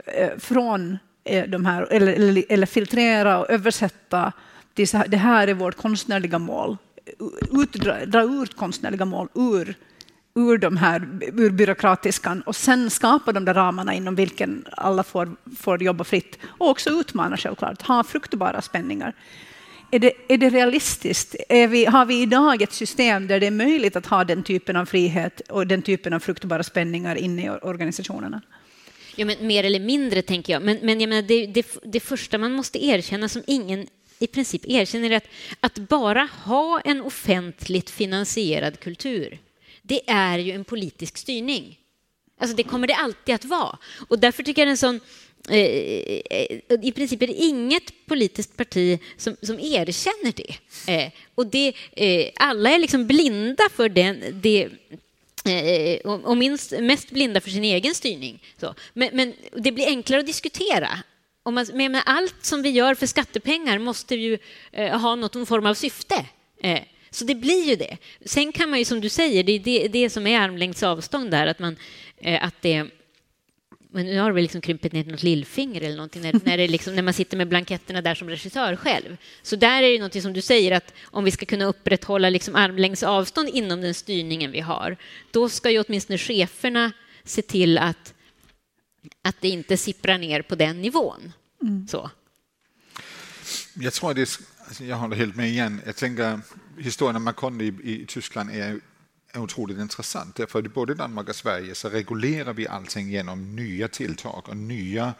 eh, 0.05 0.37
från 0.39 0.97
Eh, 1.27 1.49
de 1.49 1.65
här, 1.65 1.87
eller, 1.91 2.13
eller, 2.13 2.43
eller 2.49 2.65
filtrera 2.65 3.39
och 3.39 3.49
översätta 3.49 4.31
till 4.73 4.87
det 5.07 5.17
här 5.17 5.47
är 5.47 5.53
vårt 5.53 5.75
konstnärliga 5.75 6.39
mål. 6.39 6.77
Utdra, 7.51 8.05
dra 8.05 8.23
ut 8.23 8.57
konstnärliga 8.57 9.05
mål 9.05 9.27
ur, 9.33 9.75
ur 10.35 10.57
de 10.57 10.77
här 10.77 11.07
ur 11.21 11.49
byråkratiskan 11.49 12.41
och 12.41 12.55
sen 12.55 12.89
skapa 12.89 13.31
de 13.31 13.45
där 13.45 13.53
ramarna 13.53 13.93
inom 13.93 14.15
vilken 14.15 14.65
alla 14.71 15.03
får, 15.03 15.35
får 15.57 15.83
jobba 15.83 16.03
fritt. 16.03 16.37
Och 16.45 16.69
också 16.69 16.89
utmana 16.89 17.37
självklart, 17.37 17.81
ha 17.81 18.03
fruktbara 18.03 18.61
spänningar. 18.61 19.13
Är 19.91 19.99
det, 19.99 20.11
är 20.27 20.37
det 20.37 20.49
realistiskt? 20.49 21.35
Är 21.49 21.67
vi, 21.67 21.85
har 21.85 22.05
vi 22.05 22.21
idag 22.21 22.61
ett 22.61 22.73
system 22.73 23.27
där 23.27 23.39
det 23.39 23.47
är 23.47 23.51
möjligt 23.51 23.95
att 23.95 24.05
ha 24.05 24.23
den 24.23 24.43
typen 24.43 24.75
av 24.75 24.85
frihet 24.85 25.41
och 25.49 25.67
den 25.67 25.81
typen 25.81 26.13
av 26.13 26.19
fruktbara 26.19 26.63
spänningar 26.63 27.15
inne 27.15 27.45
i 27.45 27.49
organisationerna? 27.49 28.41
Ja, 29.19 29.25
men 29.25 29.47
mer 29.47 29.63
eller 29.63 29.79
mindre, 29.79 30.21
tänker 30.21 30.53
jag. 30.53 30.61
Men, 30.61 30.77
men 30.81 31.01
jag 31.01 31.09
menar, 31.09 31.21
det, 31.21 31.45
det, 31.45 31.65
det 31.83 31.99
första 31.99 32.37
man 32.37 32.51
måste 32.51 32.85
erkänna, 32.85 33.29
som 33.29 33.43
ingen 33.47 33.87
i 34.19 34.27
princip 34.27 34.61
erkänner, 34.65 35.11
är 35.11 35.15
att, 35.17 35.27
att 35.59 35.77
bara 35.77 36.29
ha 36.45 36.81
en 36.81 37.01
offentligt 37.01 37.89
finansierad 37.89 38.79
kultur, 38.79 39.39
det 39.81 40.01
är 40.07 40.37
ju 40.37 40.51
en 40.51 40.63
politisk 40.63 41.17
styrning. 41.17 41.79
Alltså, 42.39 42.55
det 42.55 42.63
kommer 42.63 42.87
det 42.87 42.95
alltid 42.95 43.35
att 43.35 43.45
vara. 43.45 43.77
Och 44.07 44.19
därför 44.19 44.43
tycker 44.43 44.61
jag 44.61 44.69
en 44.69 44.77
sån 44.77 44.99
Eh, 45.49 46.21
eh 46.29 46.59
i 46.81 46.91
princip 46.91 47.21
är 47.21 47.27
det 47.27 47.33
inget 47.33 48.05
politiskt 48.05 48.57
parti 48.57 48.99
som, 49.17 49.35
som 49.41 49.59
erkänner 49.59 50.33
det. 50.35 50.55
Eh, 50.93 51.11
och 51.35 51.47
det, 51.47 51.73
eh, 51.91 52.29
alla 52.35 52.69
är 52.69 52.79
liksom 52.79 53.07
blinda 53.07 53.63
för 53.75 53.89
den, 53.89 54.23
det 54.41 54.69
Eh, 55.47 55.99
och 56.05 56.37
minst, 56.37 56.71
mest 56.71 57.11
blinda 57.11 57.41
för 57.41 57.49
sin 57.49 57.63
egen 57.63 57.95
styrning. 57.95 58.43
Så. 58.57 58.75
Men, 58.93 59.09
men 59.13 59.33
det 59.55 59.71
blir 59.71 59.87
enklare 59.87 60.19
att 60.19 60.27
diskutera. 60.27 60.89
Om 61.43 61.53
man, 61.55 61.65
men 61.73 61.95
allt 61.95 62.45
som 62.45 62.61
vi 62.61 62.69
gör 62.69 62.95
för 62.95 63.05
skattepengar 63.05 63.79
måste 63.79 64.15
ju 64.15 64.37
eh, 64.71 64.99
ha 64.99 65.15
någon 65.15 65.45
form 65.45 65.65
av 65.65 65.73
syfte. 65.73 66.25
Eh, 66.61 66.79
så 67.09 67.25
det 67.25 67.35
blir 67.35 67.65
ju 67.65 67.75
det. 67.75 67.97
Sen 68.25 68.51
kan 68.51 68.69
man 68.69 68.79
ju, 68.79 68.85
som 68.85 69.01
du 69.01 69.09
säger, 69.09 69.43
det 69.43 69.51
är 69.51 69.59
det, 69.59 69.87
det 69.87 70.09
som 70.09 70.27
är 70.27 70.39
armlängds 70.39 70.83
avstånd 70.83 71.31
där, 71.31 71.47
att, 71.47 71.59
man, 71.59 71.75
att 72.41 72.61
det 72.61 72.85
men 73.91 74.05
nu 74.05 74.19
har 74.19 74.33
det 74.33 74.41
liksom 74.41 74.61
krympit 74.61 74.93
ner 74.93 75.03
till 75.03 75.11
något 75.11 75.23
lillfinger 75.23 75.81
eller 75.81 75.95
någonting 75.95 76.21
när, 76.21 76.39
när, 76.43 76.57
det 76.57 76.67
liksom, 76.67 76.95
när 76.95 77.01
man 77.01 77.13
sitter 77.13 77.37
med 77.37 77.47
blanketterna 77.47 78.01
där 78.01 78.15
som 78.15 78.29
regissör 78.29 78.75
själv. 78.75 79.17
Så 79.41 79.55
där 79.55 79.83
är 79.83 79.91
det 79.91 79.99
något 79.99 80.21
som 80.21 80.33
du 80.33 80.41
säger 80.41 80.71
att 80.71 80.93
om 81.03 81.23
vi 81.23 81.31
ska 81.31 81.45
kunna 81.45 81.65
upprätthålla 81.65 82.29
liksom 82.29 82.55
armlängds 82.55 83.03
avstånd 83.03 83.49
inom 83.49 83.81
den 83.81 83.93
styrningen 83.93 84.51
vi 84.51 84.59
har, 84.59 84.97
då 85.31 85.49
ska 85.49 85.71
ju 85.71 85.83
åtminstone 85.87 86.17
cheferna 86.17 86.91
se 87.23 87.41
till 87.41 87.77
att, 87.77 88.13
att 89.21 89.35
det 89.41 89.49
inte 89.49 89.77
sipprar 89.77 90.17
ner 90.17 90.41
på 90.41 90.55
den 90.55 90.81
nivån. 90.81 91.33
Mm. 91.61 91.87
Så. 91.87 92.11
Jag 93.73 93.93
tror 93.93 94.13
det, 94.13 94.39
alltså 94.67 94.83
jag 94.83 94.95
håller 94.95 95.15
helt 95.15 95.35
med 95.35 95.49
igen. 95.49 95.81
Jag 95.85 95.95
tänker 95.95 96.39
historien 96.77 97.15
om 97.15 97.23
Macondo 97.23 97.65
i, 97.65 97.73
i 97.83 98.05
Tyskland 98.05 98.51
är 98.51 98.79
är 99.33 99.39
otroligt 99.39 99.77
intressant. 99.77 100.35
Därför 100.35 100.59
att 100.59 100.73
både 100.73 100.93
Danmark 100.93 101.29
och 101.29 101.35
Sverige 101.35 101.75
så 101.75 101.89
reglerar 101.89 102.53
vi 102.53 102.67
allting 102.67 103.09
genom 103.09 103.55
nya 103.55 103.87
tilltag 103.87 104.43
och 104.47 104.57
nya 104.57 105.13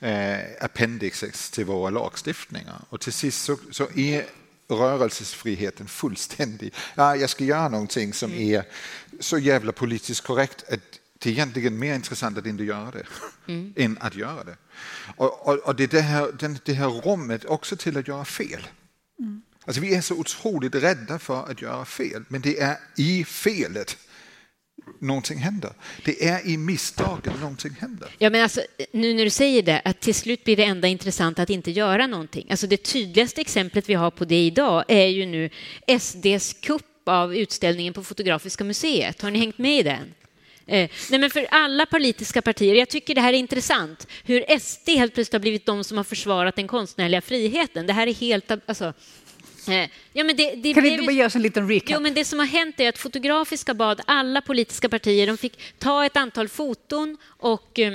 eh, 0.00 0.38
appendixes 0.60 1.50
till 1.50 1.64
våra 1.64 1.90
lagstiftningar. 1.90 2.82
Och 2.88 3.00
till 3.00 3.12
sist 3.12 3.44
så, 3.44 3.56
så 3.70 3.88
är 3.94 4.24
rörelsefriheten 4.68 5.88
fullständig. 5.88 6.74
Ja, 6.94 7.16
jag 7.16 7.30
ska 7.30 7.44
göra 7.44 7.68
någonting 7.68 8.12
som 8.12 8.30
mm. 8.30 8.54
är 8.54 8.64
så 9.20 9.38
jävla 9.38 9.72
politiskt 9.72 10.20
korrekt 10.20 10.72
att 10.72 10.80
det 11.18 11.28
är 11.28 11.32
egentligen 11.32 11.78
mer 11.78 11.94
intressant 11.94 12.38
att 12.38 12.46
inte 12.46 12.64
göra 12.64 12.90
det 12.90 13.06
mm. 13.46 13.72
än 13.76 13.98
att 14.00 14.14
göra 14.14 14.44
det. 14.44 14.56
Och, 15.16 15.48
och, 15.48 15.58
och 15.58 15.76
det, 15.76 15.86
det, 15.86 16.00
här, 16.00 16.58
det 16.64 16.72
här 16.72 16.88
rummet 16.88 17.44
också 17.44 17.76
till 17.76 17.96
att 17.96 18.08
göra 18.08 18.24
fel. 18.24 18.68
Alltså 19.70 19.80
vi 19.80 19.94
är 19.94 20.00
så 20.00 20.14
otroligt 20.14 20.74
rädda 20.74 21.18
för 21.18 21.50
att 21.50 21.62
göra 21.62 21.84
fel, 21.84 22.24
men 22.28 22.40
det 22.40 22.60
är 22.60 22.76
i 22.96 23.24
felet 23.24 23.96
någonting 25.00 25.38
händer. 25.38 25.72
Det 26.04 26.28
är 26.28 26.46
i 26.48 26.56
misstagen 26.56 27.32
någonting 27.40 27.72
händer. 27.80 28.08
Ja, 28.18 28.30
men 28.30 28.42
alltså, 28.42 28.60
nu 28.92 29.14
när 29.14 29.24
du 29.24 29.30
säger 29.30 29.62
det, 29.62 29.82
att 29.84 30.00
till 30.00 30.14
slut 30.14 30.44
blir 30.44 30.56
det 30.56 30.64
enda 30.64 30.88
intressant 30.88 31.38
att 31.38 31.50
inte 31.50 31.70
göra 31.70 32.06
någonting. 32.06 32.46
Alltså 32.50 32.66
det 32.66 32.76
tydligaste 32.76 33.40
exemplet 33.40 33.88
vi 33.88 33.94
har 33.94 34.10
på 34.10 34.24
det 34.24 34.46
idag 34.46 34.84
är 34.88 35.06
ju 35.06 35.26
nu 35.26 35.50
SDs 36.00 36.56
kupp 36.60 37.08
av 37.08 37.36
utställningen 37.36 37.94
på 37.94 38.04
Fotografiska 38.04 38.64
museet. 38.64 39.22
Har 39.22 39.30
ni 39.30 39.38
hängt 39.38 39.58
med 39.58 39.78
i 39.78 39.82
den? 39.82 40.14
Eh, 40.66 40.90
nej, 41.10 41.20
men 41.20 41.30
för 41.30 41.46
alla 41.50 41.86
politiska 41.86 42.42
partier, 42.42 42.74
jag 42.74 42.88
tycker 42.88 43.14
det 43.14 43.20
här 43.20 43.32
är 43.32 43.38
intressant, 43.38 44.06
hur 44.24 44.58
SD 44.58 44.88
helt 44.88 45.14
plötsligt 45.14 45.32
har 45.32 45.40
blivit 45.40 45.66
de 45.66 45.84
som 45.84 45.96
har 45.96 46.04
försvarat 46.04 46.56
den 46.56 46.68
konstnärliga 46.68 47.20
friheten. 47.20 47.86
Det 47.86 47.92
här 47.92 48.06
är 48.06 48.14
helt, 48.14 48.50
alltså, 48.66 48.92
ja, 50.12 50.24
men 50.24 50.36
det, 50.36 50.54
det 50.54 50.74
kan 50.74 50.82
vi 50.82 50.90
inte 50.90 51.02
bara 51.02 51.12
göra 51.12 51.30
en 51.34 51.42
liten 51.42 51.68
recap? 51.68 51.90
Jo, 51.90 52.00
men 52.00 52.14
det 52.14 52.24
som 52.24 52.38
har 52.38 52.46
hänt 52.46 52.80
är 52.80 52.88
att 52.88 52.98
Fotografiska 52.98 53.74
bad 53.74 54.00
alla 54.06 54.40
politiska 54.40 54.88
partier, 54.88 55.26
de 55.26 55.36
fick 55.36 55.58
ta 55.78 56.04
ett 56.04 56.16
antal 56.16 56.48
foton 56.48 57.16
och 57.26 57.78
eh, 57.78 57.94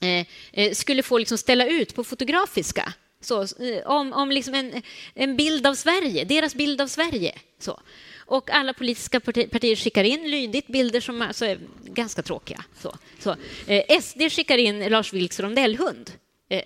eh, 0.00 0.26
eh 0.52 0.72
skulle 0.72 1.02
få 1.02 1.18
liksom 1.18 1.38
ställa 1.38 1.66
ut 1.66 1.94
på 1.94 2.04
Fotografiska. 2.04 2.92
Så, 3.20 3.42
eh, 3.42 3.86
om 3.86 4.12
om 4.12 4.30
liksom 4.30 4.54
en, 4.54 4.82
en 5.14 5.36
bild 5.36 5.66
av 5.66 5.74
Sverige, 5.74 6.24
deras 6.24 6.54
bild 6.54 6.80
av 6.80 6.86
Sverige. 6.86 7.34
Så. 7.58 7.80
Och 8.26 8.50
alla 8.50 8.72
politiska 8.72 9.20
partier 9.20 9.76
skickar 9.76 10.04
in 10.04 10.30
lydigt 10.30 10.66
bilder 10.66 11.00
som 11.00 11.22
alltså 11.22 11.46
är 11.46 11.58
ganska 11.84 12.22
tråkiga. 12.22 12.64
Så, 12.80 12.96
så. 13.18 13.36
Eh, 13.66 14.00
SD 14.00 14.20
skickar 14.30 14.58
in 14.58 14.78
Lars 14.88 15.12
Vilks 15.12 15.40
rondellhund 15.40 16.10
eh, 16.48 16.62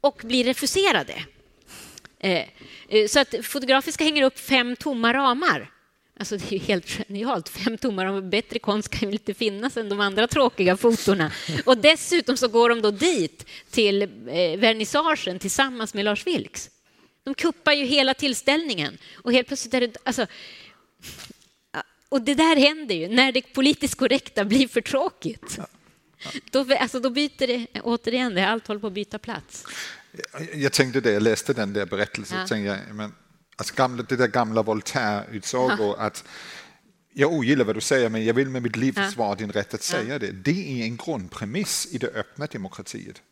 och 0.00 0.20
blir 0.24 0.44
refuserade. 0.44 1.14
Eh, 2.20 2.44
Eh, 2.88 3.06
så 3.06 3.20
att 3.20 3.34
Fotografiska 3.42 4.04
hänger 4.04 4.22
upp 4.22 4.38
fem 4.38 4.76
tomma 4.76 5.14
ramar. 5.14 5.70
Alltså 6.18 6.36
det 6.36 6.48
är 6.48 6.52
ju 6.52 6.58
helt 6.58 6.90
genialt. 6.90 7.48
Fem 7.48 7.78
tummar 7.78 8.06
av 8.06 8.22
bättre 8.22 8.58
konst 8.58 8.88
kan 8.88 9.08
ju 9.08 9.12
inte 9.12 9.34
finnas 9.34 9.76
än 9.76 9.88
de 9.88 10.00
andra 10.00 10.26
tråkiga 10.26 10.76
fotona. 10.76 11.32
Och 11.64 11.78
dessutom 11.78 12.36
så 12.36 12.48
går 12.48 12.68
de 12.68 12.82
då 12.82 12.90
dit 12.90 13.46
till 13.70 14.02
eh, 14.02 14.58
vernissagen 14.58 15.38
tillsammans 15.38 15.94
med 15.94 16.04
Lars 16.04 16.26
Vilks. 16.26 16.70
De 17.24 17.34
kuppar 17.34 17.72
ju 17.72 17.84
hela 17.84 18.14
tillställningen 18.14 18.98
och 19.14 19.32
helt 19.32 19.48
plötsligt 19.48 19.74
är 19.74 19.80
det... 19.80 19.96
Alltså, 20.02 20.26
och 22.08 22.22
det 22.22 22.34
där 22.34 22.56
händer 22.56 22.94
ju 22.94 23.08
när 23.08 23.32
det 23.32 23.42
politiskt 23.52 23.94
korrekta 23.94 24.44
blir 24.44 24.68
för 24.68 24.80
tråkigt. 24.80 25.58
Då, 26.50 26.66
alltså, 26.80 27.00
då 27.00 27.10
byter 27.10 27.46
det 27.46 27.80
återigen, 27.80 28.34
det, 28.34 28.48
allt 28.48 28.66
håller 28.66 28.80
på 28.80 28.86
att 28.86 28.92
byta 28.92 29.18
plats. 29.18 29.64
Jag 30.54 30.72
tänkte 30.72 31.00
det, 31.00 31.12
jag 31.12 31.22
läste 31.22 31.52
den 31.52 31.72
där 31.72 31.86
berättelsen, 31.86 32.38
ja. 32.38 32.46
tänkte 32.46 32.84
jag, 32.86 32.94
men, 32.94 33.12
alltså 33.56 33.74
gamla, 33.74 34.02
det 34.02 34.16
där 34.16 34.26
gamla 34.26 34.62
Voltaire-utsagor 34.62 35.96
ja. 35.98 36.04
att 36.04 36.24
jag 37.12 37.32
ogillar 37.32 37.64
vad 37.64 37.76
du 37.76 37.80
säger, 37.80 38.08
men 38.08 38.24
jag 38.24 38.34
vill 38.34 38.48
med 38.48 38.62
mitt 38.62 38.76
liv 38.76 38.92
försvara 38.92 39.34
din 39.34 39.52
rätt 39.52 39.74
att 39.74 39.82
säga 39.82 40.12
ja. 40.12 40.18
det. 40.18 40.32
Det 40.32 40.82
är 40.82 40.84
en 40.84 40.96
grundpremiss 40.96 41.88
i 41.90 41.98
det 41.98 42.08
öppna 42.08 42.46
demokratiet. 42.46 43.22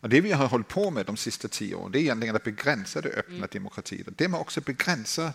Och 0.00 0.08
det 0.08 0.20
vi 0.20 0.32
har 0.32 0.46
hållit 0.46 0.68
på 0.68 0.90
med 0.90 1.06
de 1.06 1.16
sista 1.16 1.48
tio 1.48 1.74
åren, 1.74 1.92
det 1.92 1.98
är 1.98 2.00
egentligen 2.00 2.36
att 2.36 2.44
begränsa 2.44 3.00
det 3.00 3.08
öppna 3.08 3.36
mm. 3.36 3.48
demokratiet. 3.52 4.06
Det 4.16 4.28
med 4.28 4.40
också 4.40 4.60
begränsa 4.60 5.32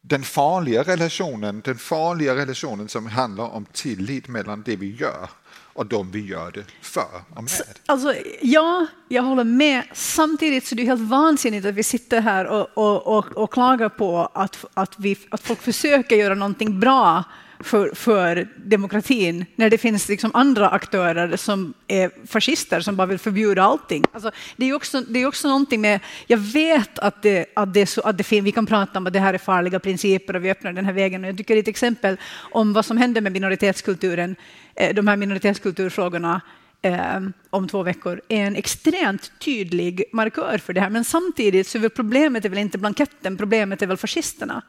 den 0.00 0.22
farliga 0.22 0.82
relationen, 0.82 1.60
den 1.64 1.78
farliga 1.78 2.36
relationen 2.36 2.88
som 2.88 3.06
handlar 3.06 3.44
om 3.44 3.66
tillit 3.72 4.28
mellan 4.28 4.62
det 4.62 4.76
vi 4.76 4.96
gör 4.96 5.30
och 5.74 5.86
de 5.86 6.10
vi 6.10 6.26
gör 6.26 6.50
det 6.50 6.64
för 6.80 7.22
och 7.34 7.42
med. 7.42 7.50
Alltså, 7.86 8.14
ja, 8.40 8.86
jag 9.08 9.22
håller 9.22 9.44
med. 9.44 9.82
Samtidigt 9.92 10.66
så 10.66 10.74
är 10.74 10.76
det 10.76 10.84
helt 10.84 11.00
vansinnigt 11.00 11.66
att 11.66 11.74
vi 11.74 11.82
sitter 11.82 12.20
här 12.20 12.46
och, 12.46 12.68
och, 12.74 13.18
och, 13.18 13.36
och 13.36 13.52
klagar 13.52 13.88
på 13.88 14.30
att, 14.34 14.64
att, 14.74 14.94
vi, 14.98 15.18
att 15.30 15.40
folk 15.40 15.62
försöker 15.62 16.16
göra 16.16 16.34
någonting 16.34 16.80
bra 16.80 17.24
för, 17.62 17.94
för 17.94 18.48
demokratin 18.56 19.46
när 19.56 19.70
det 19.70 19.78
finns 19.78 20.08
liksom 20.08 20.30
andra 20.34 20.68
aktörer 20.68 21.36
som 21.36 21.74
är 21.88 22.10
fascister 22.26 22.80
som 22.80 22.96
bara 22.96 23.06
vill 23.06 23.18
förbjuda 23.18 23.62
allting. 23.62 24.04
Alltså, 24.12 24.30
det, 24.56 24.66
är 24.66 24.74
också, 24.74 25.00
det 25.00 25.18
är 25.18 25.26
också 25.26 25.48
någonting 25.48 25.80
med, 25.80 26.00
jag 26.26 26.38
vet 26.38 26.98
att, 26.98 27.22
det, 27.22 27.46
att, 27.56 27.74
det 27.74 27.86
så, 27.86 28.00
att 28.00 28.18
det, 28.18 28.40
vi 28.40 28.52
kan 28.52 28.66
prata 28.66 28.98
om 28.98 29.06
att 29.06 29.12
det 29.12 29.18
här 29.18 29.34
är 29.34 29.38
farliga 29.38 29.80
principer 29.80 30.36
och 30.36 30.44
vi 30.44 30.50
öppnar 30.50 30.72
den 30.72 30.84
här 30.84 30.92
vägen. 30.92 31.24
Och 31.24 31.30
jag 31.30 31.36
tycker 31.36 31.54
det 31.54 31.58
är 31.58 31.62
ett 31.62 31.68
exempel 31.68 32.16
om 32.34 32.72
vad 32.72 32.84
som 32.84 32.96
händer 32.96 33.20
med 33.20 33.32
minoritetskulturen, 33.32 34.36
eh, 34.74 34.94
de 34.94 35.08
här 35.08 35.16
minoritetskulturfrågorna 35.16 36.40
eh, 36.82 37.20
om 37.50 37.68
två 37.68 37.82
veckor 37.82 38.20
är 38.28 38.46
en 38.46 38.56
extremt 38.56 39.32
tydlig 39.38 40.04
markör 40.12 40.58
för 40.58 40.72
det 40.72 40.80
här. 40.80 40.90
Men 40.90 41.04
samtidigt 41.04 41.66
så 41.66 41.78
är 41.78 41.82
väl 41.82 41.90
problemet 41.90 42.44
är 42.44 42.48
väl 42.48 42.58
inte 42.58 42.78
blanketten, 42.78 43.36
problemet 43.36 43.82
är 43.82 43.86
väl 43.86 43.96
fascisterna. 43.96 44.62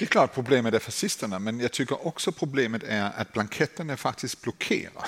Det 0.00 0.04
är 0.04 0.08
klart 0.08 0.34
problemet 0.34 0.74
är 0.74 0.78
fascisterna, 0.78 1.38
men 1.38 1.60
jag 1.60 1.72
tycker 1.72 2.06
också 2.06 2.32
problemet 2.32 2.82
är 2.82 3.12
att 3.16 3.32
blanketterna 3.32 3.96
faktiskt 3.96 4.42
blockerar 4.42 5.06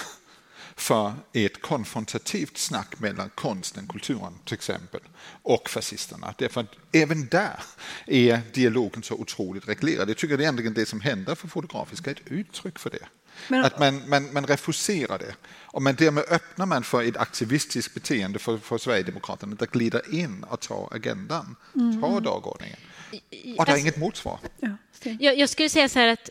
för 0.76 1.12
ett 1.32 1.62
konfrontativt 1.62 2.58
snack 2.58 3.00
mellan 3.00 3.30
konsten, 3.34 3.88
kulturen 3.88 4.38
till 4.44 4.54
exempel, 4.54 5.00
och 5.42 5.70
fascisterna. 5.70 6.34
Därför 6.38 6.60
att 6.60 6.66
även 6.92 7.26
där 7.26 7.62
är 8.06 8.40
dialogen 8.52 9.02
så 9.02 9.14
otroligt 9.14 9.68
reglerad. 9.68 10.10
Jag 10.10 10.16
tycker 10.16 10.36
det 10.36 10.42
är 10.42 10.44
egentligen 10.44 10.74
det 10.74 10.86
som 10.86 11.00
händer 11.00 11.34
för 11.34 11.48
Fotografiska 11.48 12.10
är 12.10 12.14
ett 12.14 12.26
uttryck 12.26 12.78
för 12.78 12.90
det. 12.90 13.06
Men, 13.48 13.64
att 13.64 13.78
man, 13.78 14.08
man, 14.08 14.32
man 14.32 14.46
refuserar 14.46 15.18
det. 15.18 15.34
Och 15.48 15.82
man, 15.82 15.94
därmed 15.94 16.24
öppnar 16.30 16.66
man 16.66 16.84
för 16.84 17.02
ett 17.02 17.16
aktivistiskt 17.16 17.94
beteende 17.94 18.38
för, 18.38 18.58
för 18.58 18.78
Sverigedemokraterna 18.78 19.56
att 19.60 19.70
glida 19.70 20.00
in 20.10 20.44
och 20.44 20.60
ta 20.60 20.88
agendan, 20.92 21.56
mm. 21.74 22.00
ta 22.00 22.20
dagordningen. 22.20 22.78
Det 23.12 23.50
är 23.54 23.60
alltså, 23.60 23.76
inget 23.76 23.96
motsvar. 23.96 24.38
Ja, 24.60 24.76
jag, 25.20 25.38
jag 25.38 25.48
skulle 25.48 25.68
säga 25.68 25.88
så 25.88 25.98
här 25.98 26.08
att 26.08 26.30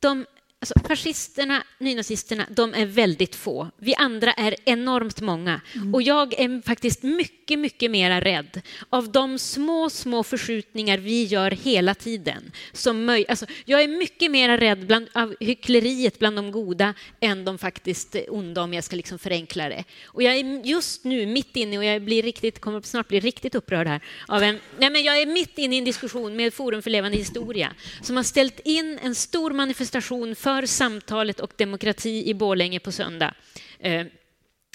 de 0.00 0.26
Alltså, 0.62 0.74
fascisterna, 0.88 1.62
nynazisterna, 1.78 2.46
de 2.50 2.74
är 2.74 2.86
väldigt 2.86 3.34
få. 3.34 3.70
Vi 3.76 3.94
andra 3.94 4.32
är 4.32 4.56
enormt 4.64 5.20
många. 5.20 5.60
Mm. 5.74 5.94
Och 5.94 6.02
jag 6.02 6.40
är 6.40 6.62
faktiskt 6.62 7.02
mycket, 7.02 7.41
mycket 7.56 7.72
mycket 7.72 7.90
mera 7.90 8.20
rädd 8.20 8.62
av 8.90 9.12
de 9.12 9.38
små, 9.38 9.90
små 9.90 10.22
förskjutningar 10.22 10.98
vi 10.98 11.24
gör 11.24 11.50
hela 11.50 11.94
tiden. 11.94 12.52
Som 12.72 13.04
möj 13.04 13.24
alltså, 13.28 13.46
jag 13.64 13.82
är 13.82 13.88
mycket 13.88 14.30
mera 14.30 14.56
rädd 14.56 14.86
bland, 14.86 15.08
av 15.14 15.34
hyckleriet 15.40 16.18
bland 16.18 16.36
de 16.36 16.52
goda 16.52 16.94
än 17.20 17.44
de 17.44 17.58
faktiskt 17.58 18.16
onda, 18.28 18.62
om 18.62 18.74
jag 18.74 18.84
ska 18.84 18.96
liksom 18.96 19.18
förenkla 19.18 19.68
det. 19.68 19.84
Och 20.04 20.22
jag 20.22 20.36
är 20.36 20.66
just 20.66 21.04
nu 21.04 21.26
mitt 21.26 21.56
inne, 21.56 21.78
och 21.78 21.84
jag 21.84 22.02
blir 22.02 22.22
riktigt, 22.22 22.60
kommer 22.60 22.80
snart 22.80 23.08
bli 23.08 23.20
riktigt 23.20 23.54
upprörd 23.54 23.86
här, 23.86 24.00
av 24.28 24.42
en, 24.42 24.58
nej 24.78 24.90
men 24.90 25.02
jag 25.02 25.22
är 25.22 25.26
mitt 25.26 25.58
inne 25.58 25.74
i 25.74 25.78
en 25.78 25.84
diskussion 25.84 26.36
med 26.36 26.54
Forum 26.54 26.82
för 26.82 26.90
levande 26.90 27.18
historia 27.18 27.74
som 28.02 28.16
har 28.16 28.22
ställt 28.22 28.60
in 28.64 28.98
en 29.02 29.14
stor 29.14 29.50
manifestation 29.50 30.34
för 30.34 30.66
samtalet 30.66 31.40
och 31.40 31.52
demokrati 31.56 32.30
i 32.30 32.34
Borlänge 32.34 32.80
på 32.80 32.92
söndag. 32.92 33.34
Eh, 33.78 34.06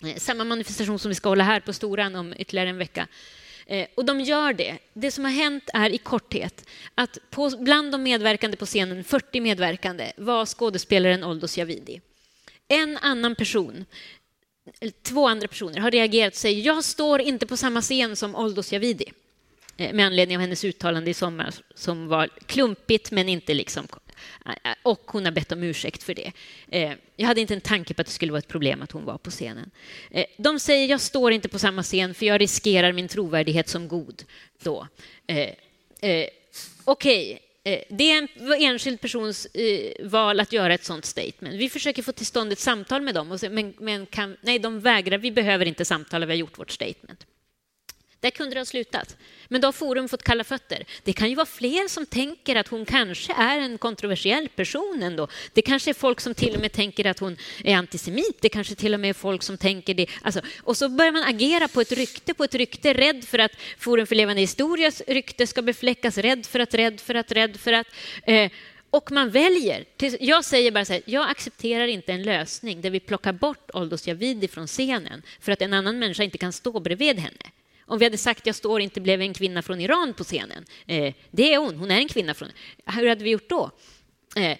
Eh, 0.04 0.16
samma 0.18 0.44
manifestation 0.44 1.00
som 1.00 1.10
vi 1.10 1.16
ska 1.16 1.30
hålla 1.30 1.44
här 1.44 1.60
på 1.60 1.74
Storan 1.74 2.16
om 2.16 2.34
ytterligare 2.38 2.70
en 2.70 2.78
vecka. 2.78 3.08
Eh, 3.66 3.88
och 3.96 4.06
de 4.06 4.22
gör 4.22 4.54
det. 4.54 4.78
Det 4.94 5.12
som 5.12 5.24
har 5.24 5.32
hänt 5.32 5.70
är 5.74 5.90
i 5.90 5.98
korthet 5.98 6.66
att 6.96 7.18
på, 7.30 7.50
bland 7.60 7.92
de 7.92 8.04
medverkande 8.04 8.58
på 8.58 8.66
scenen, 8.66 9.04
40 9.04 9.42
medverkande, 9.42 10.12
var 10.18 10.46
skådespelaren 10.46 11.24
Oldos 11.24 11.58
Javidi. 11.58 12.02
En 12.68 12.98
annan 12.98 13.36
person, 13.36 13.86
två 15.02 15.28
andra 15.28 15.48
personer, 15.48 15.80
har 15.80 15.92
reagerat 15.92 16.34
och 16.34 16.38
säger 16.38 16.66
jag 16.66 16.84
står 16.84 17.22
inte 17.22 17.46
på 17.46 17.58
samma 17.58 17.82
scen 17.82 18.16
som 18.16 18.36
Oldos 18.36 18.74
Javidi 18.74 19.12
eh, 19.78 19.94
med 19.94 20.06
anledning 20.06 20.38
av 20.38 20.42
hennes 20.42 20.64
uttalande 20.64 21.10
i 21.12 21.14
sommar 21.14 21.56
som 21.76 22.08
var 22.08 22.30
klumpigt 22.46 23.12
men 23.12 23.30
inte 23.30 23.54
liksom 23.54 23.88
Eh, 24.46 24.74
och 24.84 25.02
hon 25.06 25.26
har 25.26 25.32
bett 25.32 25.52
om 25.52 25.64
ursäkt 25.64 26.04
för 26.04 26.14
det. 26.14 26.32
Eh, 26.72 26.94
jag 27.16 27.28
hade 27.28 27.42
inte 27.42 27.54
en 27.54 27.62
tanke 27.62 27.94
på 27.94 28.02
att 28.02 28.08
det 28.08 28.14
skulle 28.14 28.32
vara 28.32 28.40
ett 28.40 28.48
problem 28.48 28.82
att 28.82 28.92
hon 28.92 29.06
var 29.06 29.18
på 29.18 29.30
scenen. 29.30 29.72
Eh, 30.12 30.26
de 30.38 30.60
säger 30.60 30.88
jag 30.88 31.02
står 31.02 31.32
inte 31.32 31.50
på 31.50 31.60
samma 31.60 31.84
scen 31.84 32.14
för 32.14 32.26
jag 32.26 32.42
riskerar 32.42 32.92
min 32.92 33.08
trovärdighet 33.08 33.70
som 33.70 33.88
god 33.88 34.24
då. 34.64 34.88
Okej, 36.84 37.40
okay. 37.64 37.84
det 37.90 38.12
är 38.12 38.18
en 38.18 38.54
enskild 38.62 39.02
persons 39.02 39.48
val 40.04 40.40
att 40.40 40.54
göra 40.54 40.74
ett 40.74 40.84
sånt 40.84 41.06
statement. 41.06 41.56
Vi 41.56 41.70
försöker 41.70 42.04
få 42.04 42.12
till 42.12 42.26
stånd 42.26 42.52
ett 42.52 42.60
samtal 42.60 43.02
med 43.02 43.16
dem, 43.16 43.38
men, 43.52 43.74
men 43.80 44.06
kan, 44.06 44.38
nej, 44.42 44.60
de 44.60 44.80
vägrar. 44.80 45.18
Vi 45.18 45.32
behöver 45.32 45.66
inte 45.66 45.86
samtala, 45.86 46.26
vi 46.26 46.32
har 46.32 46.38
gjort 46.38 46.60
vårt 46.60 46.72
statement. 46.72 47.26
Där 48.20 48.30
kunde 48.30 48.56
det 48.56 48.60
ha 48.60 48.66
slutat. 48.66 49.18
Men 49.48 49.62
då 49.62 49.68
har 49.68 49.72
Forum 49.72 50.10
fått 50.10 50.24
kalla 50.24 50.44
fötter. 50.44 50.86
Det 51.04 51.14
kan 51.14 51.30
ju 51.30 51.36
vara 51.36 51.46
fler 51.46 51.88
som 51.88 52.06
tänker 52.06 52.56
att 52.56 52.68
hon 52.68 52.86
kanske 52.86 53.34
är 53.34 53.60
en 53.60 53.78
kontroversiell 53.78 54.50
person 54.50 55.04
ändå. 55.04 55.28
Det 55.54 55.62
kanske 55.62 55.92
är 55.92 55.94
folk 55.94 56.22
som 56.22 56.34
till 56.34 56.56
och 56.56 56.62
med 56.62 56.72
tänker 56.72 57.06
att 57.06 57.20
hon 57.20 57.38
är 57.64 57.76
antisemit. 57.76 58.42
Det 58.42 58.50
kanske 58.50 58.76
till 58.76 58.94
och 58.94 59.00
med 59.00 59.10
är 59.10 59.14
folk 59.14 59.44
som 59.44 59.58
tänker 59.58 59.94
det. 59.94 60.08
Alltså, 60.22 60.42
och 60.64 60.78
så 60.78 60.90
börjar 60.90 61.12
man 61.12 61.24
agera 61.24 61.68
på 61.68 61.82
ett 61.82 61.92
rykte, 61.92 62.34
på 62.34 62.44
ett 62.44 62.56
rykte, 62.56 62.94
rädd 62.94 63.24
för 63.24 63.40
att 63.40 63.52
Forum 63.78 64.08
för 64.08 64.16
levande 64.16 64.42
historias 64.42 65.02
rykte 65.08 65.48
ska 65.48 65.62
befläckas, 65.62 66.18
rädd 66.18 66.46
för 66.46 66.60
att, 66.60 66.74
rädd 66.74 67.00
för 67.00 67.16
att, 67.16 67.32
rädd 67.32 67.58
för 67.60 67.74
att. 67.74 67.88
Eh, 68.24 68.52
och 68.90 69.12
man 69.12 69.30
väljer. 69.30 69.86
Jag 70.20 70.46
säger 70.46 70.72
bara 70.72 70.86
så 70.86 70.94
här, 70.94 71.02
jag 71.06 71.30
accepterar 71.30 71.88
inte 71.88 72.14
en 72.14 72.24
lösning 72.24 72.82
där 72.82 72.90
vi 72.90 73.00
plockar 73.00 73.34
bort 73.34 73.72
Oldos 73.74 74.08
Javidi 74.08 74.48
från 74.48 74.68
scenen 74.68 75.22
för 75.40 75.52
att 75.52 75.62
en 75.62 75.74
annan 75.74 76.00
människa 76.00 76.24
inte 76.24 76.38
kan 76.38 76.54
stå 76.54 76.80
bredvid 76.80 77.20
henne. 77.20 77.52
Om 77.88 78.00
vi 78.00 78.06
hade 78.06 78.18
sagt 78.18 78.46
jag 78.46 78.56
står 78.56 78.82
inte 78.82 79.02
blev 79.02 79.22
en 79.22 79.34
kvinna 79.34 79.62
från 79.62 79.82
Iran 79.82 80.14
på 80.14 80.24
scenen. 80.24 80.66
Eh, 80.86 81.14
det 81.32 81.54
är 81.54 81.58
hon, 81.58 81.76
hon 81.76 81.92
är 81.92 81.98
en 81.98 82.08
kvinna 82.08 82.34
från... 82.34 82.50
Hur 82.86 83.10
hade 83.10 83.24
vi 83.24 83.30
gjort 83.30 83.50
då? 83.50 83.72
Eh, 84.36 84.58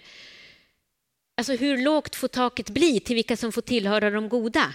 alltså 1.36 1.52
hur 1.52 1.78
lågt 1.78 2.16
får 2.16 2.28
taket 2.28 2.70
bli 2.70 3.00
till 3.00 3.14
vilka 3.14 3.36
som 3.36 3.52
får 3.52 3.62
tillhöra 3.62 4.10
de 4.10 4.28
goda? 4.28 4.74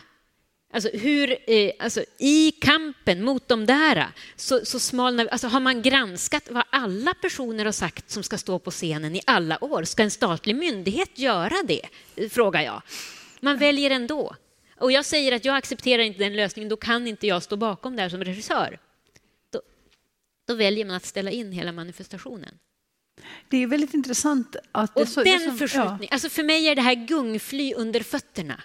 Alltså, 0.74 0.90
hur, 0.94 1.38
eh, 1.48 1.72
alltså, 1.80 2.04
I 2.18 2.52
kampen 2.52 3.24
mot 3.24 3.48
de 3.48 3.66
där 3.66 4.08
så, 4.36 4.66
så 4.66 4.80
smalnar 4.80 5.26
alltså, 5.26 5.48
Har 5.48 5.60
man 5.60 5.82
granskat 5.82 6.48
vad 6.52 6.64
alla 6.70 7.14
personer 7.14 7.66
har 7.66 7.72
sagt 7.72 8.12
som 8.12 8.24
ska 8.24 8.38
stå 8.38 8.60
på 8.60 8.72
scenen 8.72 9.16
i 9.16 9.22
alla 9.26 9.64
år? 9.64 9.84
Ska 9.84 10.04
en 10.04 10.12
statlig 10.12 10.56
myndighet 10.56 11.20
göra 11.20 11.56
det? 11.68 11.82
Eh, 12.16 12.30
frågar 12.30 12.62
jag. 12.62 12.82
Man 13.40 13.58
väljer 13.58 13.90
ändå. 13.90 14.36
Och 14.84 14.92
jag 14.92 15.06
säger 15.06 15.32
att 15.32 15.46
jag 15.46 15.56
accepterar 15.56 16.04
inte 16.04 16.20
den 16.20 16.36
lösningen, 16.36 16.70
då 16.70 16.78
kan 16.78 17.08
inte 17.08 17.28
jag 17.28 17.44
stå 17.44 17.56
bakom 17.56 17.96
det 17.96 18.02
här 18.02 18.10
som 18.10 18.24
regissör. 18.24 18.80
Då, 19.50 19.62
då 20.48 20.56
väljer 20.56 20.86
man 20.86 20.96
att 20.96 21.06
ställa 21.06 21.32
in 21.32 21.52
hela 21.52 21.72
manifestationen. 21.72 22.60
Det 23.50 23.58
är 23.58 23.68
väldigt 23.68 23.94
intressant 23.94 24.56
att... 24.72 24.98
Och 24.98 25.08
så, 25.08 25.24
den 25.24 25.40
som, 25.40 25.58
förskjutningen, 25.58 26.00
ja. 26.02 26.08
alltså 26.12 26.30
för 26.30 26.44
mig 26.44 26.68
är 26.68 26.76
det 26.76 26.82
här 26.82 26.96
gungfly 26.96 27.74
under 27.74 28.00
fötterna. 28.00 28.64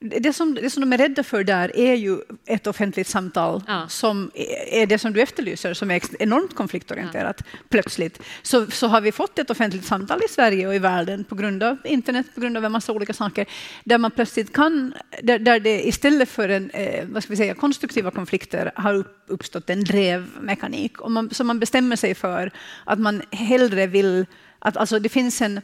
Det 0.00 0.32
som, 0.32 0.54
det 0.54 0.70
som 0.70 0.80
de 0.80 0.92
är 0.92 0.98
rädda 0.98 1.22
för 1.22 1.44
där 1.44 1.76
är 1.76 1.94
ju 1.94 2.18
ett 2.46 2.66
offentligt 2.66 3.06
samtal 3.06 3.62
ja. 3.66 3.88
som 3.88 4.30
är 4.70 4.86
det 4.86 4.98
som 4.98 5.12
du 5.12 5.22
efterlyser, 5.22 5.74
som 5.74 5.90
är 5.90 6.22
enormt 6.22 6.54
konfliktorienterat. 6.54 7.42
Ja. 7.52 7.58
Plötsligt 7.68 8.22
så, 8.42 8.66
så 8.66 8.86
har 8.86 9.00
vi 9.00 9.12
fått 9.12 9.38
ett 9.38 9.50
offentligt 9.50 9.84
samtal 9.84 10.20
i 10.24 10.28
Sverige 10.28 10.66
och 10.66 10.74
i 10.74 10.78
världen 10.78 11.24
på 11.24 11.34
grund 11.34 11.62
av 11.62 11.78
internet, 11.84 12.26
på 12.34 12.40
grund 12.40 12.56
av 12.56 12.64
en 12.64 12.72
massa 12.72 12.92
olika 12.92 13.12
saker, 13.12 13.46
där 13.84 13.98
man 13.98 14.10
plötsligt 14.10 14.52
kan, 14.52 14.94
där, 15.22 15.38
där 15.38 15.60
det 15.60 15.88
istället 15.88 16.28
för 16.28 16.48
en, 16.48 16.70
eh, 16.70 17.04
vad 17.08 17.22
ska 17.22 17.32
vi 17.32 17.36
säga, 17.36 17.54
konstruktiva 17.54 18.10
konflikter 18.10 18.72
har 18.74 18.94
upp, 18.94 19.24
uppstått 19.26 19.70
en 19.70 19.84
drevmekanik. 19.84 21.00
Och 21.00 21.10
man, 21.10 21.30
så 21.30 21.44
man 21.44 21.58
bestämmer 21.58 21.96
sig 21.96 22.14
för 22.14 22.50
att 22.84 22.98
man 22.98 23.22
hellre 23.30 23.86
vill 23.86 24.26
Att, 24.58 24.76
alltså, 24.76 24.98
det 24.98 25.08
finns 25.08 25.42
en 25.42 25.60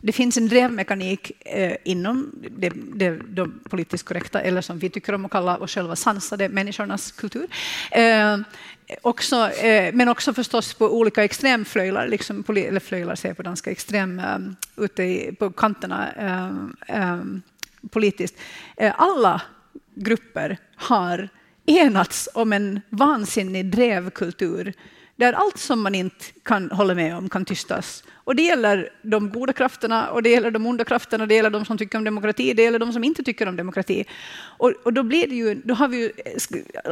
det 0.00 0.12
finns 0.12 0.36
en 0.36 0.48
drevmekanik 0.48 1.32
eh, 1.44 1.76
inom 1.84 2.32
det, 2.50 2.72
det, 2.94 3.10
de 3.10 3.60
politiskt 3.70 4.04
korrekta, 4.08 4.40
eller 4.40 4.60
som 4.60 4.78
vi 4.78 4.90
tycker 4.90 5.12
om 5.12 5.24
att 5.24 5.30
kalla 5.30 5.56
oss 5.56 5.74
själva 5.74 5.96
sansade 5.96 6.48
människornas 6.48 7.12
kultur. 7.12 7.46
Eh, 7.90 8.38
också, 9.02 9.50
eh, 9.50 9.94
men 9.94 10.08
också 10.08 10.34
förstås 10.34 10.74
på 10.74 10.86
olika 10.86 11.24
extremflöjlar, 11.24 12.08
liksom, 12.08 12.44
eller 12.48 12.80
flöjlar 12.80 13.14
säger 13.14 13.34
på 13.34 13.42
danska, 13.42 13.70
extrem, 13.70 14.18
eh, 14.18 14.38
ute 14.76 15.02
i, 15.02 15.36
på 15.38 15.50
kanterna 15.50 16.12
eh, 16.12 17.00
eh, 17.00 17.22
politiskt. 17.90 18.36
Eh, 18.76 18.92
alla 18.96 19.42
grupper 19.94 20.58
har 20.76 21.28
enats 21.66 22.28
om 22.34 22.52
en 22.52 22.80
vansinnig 22.90 23.66
drevkultur 23.66 24.74
där 25.18 25.32
allt 25.32 25.58
som 25.58 25.82
man 25.82 25.94
inte 25.94 26.24
kan 26.42 26.70
hålla 26.70 26.94
med 26.94 27.16
om 27.16 27.28
kan 27.28 27.44
tystas. 27.44 28.04
Och 28.14 28.36
det 28.36 28.42
gäller 28.42 28.90
de 29.02 29.30
goda 29.30 29.52
krafterna 29.52 30.10
och 30.10 30.22
det 30.22 30.30
gäller 30.30 30.50
de 30.50 30.66
onda 30.66 30.84
krafterna, 30.84 31.26
det 31.26 31.34
gäller 31.34 31.50
de 31.50 31.64
som 31.64 31.78
tycker 31.78 31.98
om 31.98 32.04
demokrati, 32.04 32.54
det 32.54 32.62
gäller 32.62 32.78
de 32.78 32.92
som 32.92 33.04
inte 33.04 33.22
tycker 33.22 33.48
om 33.48 33.56
demokrati. 33.56 34.04
Och, 34.58 34.72
och 34.84 34.92
då, 34.92 35.02
blir 35.02 35.26
det 35.26 35.34
ju, 35.34 35.54
då 35.54 35.74
har 35.74 35.88
vi 35.88 35.96
ju 35.96 36.12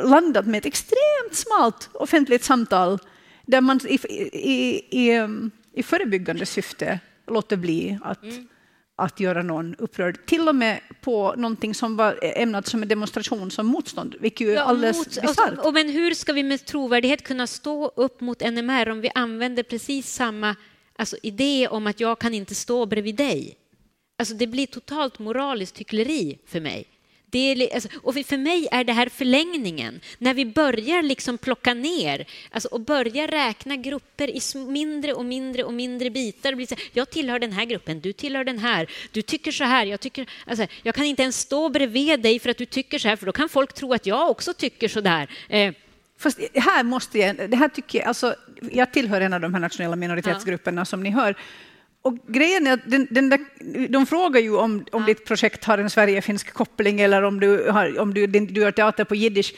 landat 0.04 0.47
med 0.47 0.59
ett 0.59 0.66
extremt 0.66 1.35
smalt 1.35 1.90
offentligt 1.92 2.45
samtal 2.45 2.99
där 3.42 3.61
man 3.61 3.80
i, 3.88 3.99
i, 4.33 5.11
i, 5.11 5.28
i 5.73 5.83
förebyggande 5.83 6.47
syfte 6.47 7.00
låter 7.26 7.56
bli 7.56 7.99
att 8.02 8.23
mm 8.23 8.49
att 8.96 9.20
göra 9.20 9.42
någon 9.42 9.74
upprörd, 9.74 10.26
till 10.26 10.48
och 10.48 10.54
med 10.54 10.80
på 11.00 11.34
någonting 11.36 11.74
som 11.74 11.96
var 11.96 12.18
ämnat 12.22 12.66
som 12.66 12.82
en 12.82 12.88
demonstration 12.88 13.50
som 13.50 13.66
motstånd, 13.66 14.14
vilket 14.20 14.46
ju 14.46 14.52
är 14.52 14.56
alldeles 14.56 14.96
mot, 14.96 15.22
bisarrt. 15.22 15.58
Och, 15.58 15.74
men 15.74 15.88
hur 15.88 16.14
ska 16.14 16.32
vi 16.32 16.42
med 16.42 16.64
trovärdighet 16.64 17.22
kunna 17.22 17.46
stå 17.46 17.92
upp 17.96 18.20
mot 18.20 18.40
NMR 18.40 18.88
om 18.88 19.00
vi 19.00 19.10
använder 19.14 19.62
precis 19.62 20.12
samma 20.12 20.56
alltså, 20.98 21.16
idé 21.22 21.68
om 21.68 21.86
att 21.86 22.00
jag 22.00 22.18
kan 22.18 22.34
inte 22.34 22.54
stå 22.54 22.86
bredvid 22.86 23.16
dig? 23.16 23.56
Alltså, 24.18 24.34
det 24.34 24.46
blir 24.46 24.66
totalt 24.66 25.18
moraliskt 25.18 25.78
hyckleri 25.78 26.38
för 26.46 26.60
mig. 26.60 26.86
Det 27.30 27.38
är, 27.38 27.75
alltså, 27.75 27.88
och 28.02 28.14
för 28.14 28.37
mig 28.37 28.68
är 28.71 28.85
det 28.85 28.92
här 28.92 29.09
förlängningen, 29.09 30.00
när 30.18 30.35
vi 30.35 30.45
börjar 30.47 31.02
liksom 31.02 31.38
plocka 31.38 31.75
ner 31.75 32.26
alltså, 32.50 32.68
och 32.68 32.80
börjar 32.80 33.28
räkna 33.28 33.76
grupper 33.76 34.30
i 34.30 34.40
mindre 34.68 35.12
och 35.12 35.25
mindre 35.25 35.64
och 35.64 35.73
mindre 35.73 36.11
bitar. 36.11 36.52
Och 36.52 36.56
blir 36.56 36.66
så 36.66 36.75
här, 36.75 36.85
jag 36.92 37.11
tillhör 37.11 37.38
den 37.38 37.52
här 37.52 37.64
gruppen, 37.64 38.00
du 38.00 38.12
tillhör 38.12 38.45
den 38.45 38.59
här, 38.59 38.90
du 39.12 39.23
tycker 39.23 39.52
så 39.52 39.64
här, 39.64 39.87
jag, 39.87 40.00
tycker, 40.00 40.26
alltså, 40.47 40.66
jag 40.83 40.95
kan 40.95 41.04
inte 41.04 41.23
ens 41.23 41.40
stå 41.40 41.68
bredvid 41.68 42.21
dig 42.21 42.38
för 42.38 42.50
att 42.50 42.59
du 42.59 42.66
tycker 42.66 42.99
så 42.99 43.09
här, 43.09 43.16
för 43.16 43.26
då 43.26 43.33
kan 43.33 43.49
folk 43.49 43.73
tro 43.73 43.92
att 43.92 44.06
jag 44.06 44.30
också 44.30 44.54
tycker 44.54 44.88
så 44.88 45.00
där. 45.00 45.30
Eh, 45.49 45.73
Fast 46.18 46.38
här 46.54 46.83
måste 46.83 47.18
jag, 47.18 47.50
det 47.50 47.56
här 47.56 47.68
tycker 47.68 47.99
jag, 47.99 48.09
alltså, 48.09 48.35
jag 48.73 48.92
tillhör 48.92 49.21
en 49.21 49.33
av 49.33 49.40
de 49.40 49.54
här 49.54 49.61
nationella 49.61 49.97
minoritetsgrupperna 49.97 50.80
ja. 50.80 50.85
som 50.85 51.02
ni 51.02 51.11
hör. 51.11 51.37
Och 52.06 52.14
grejen 52.26 52.66
är 52.66 52.72
att 52.72 52.90
den, 52.90 53.06
den 53.10 53.28
där, 53.28 53.40
de 53.88 54.06
frågar 54.06 54.40
ju 54.40 54.56
om, 54.56 54.84
om 54.92 55.00
ja. 55.00 55.06
ditt 55.06 55.25
projekt 55.25 55.64
har 55.64 55.78
en 55.78 55.90
Sverige-finsk 55.90 56.52
koppling 56.52 57.00
eller 57.00 57.22
om 57.22 57.40
du, 57.40 57.70
har, 57.70 57.98
om 57.98 58.14
du, 58.14 58.26
du 58.26 58.60
gör 58.60 58.70
teater 58.70 59.04
på 59.04 59.14
jiddisch. 59.14 59.54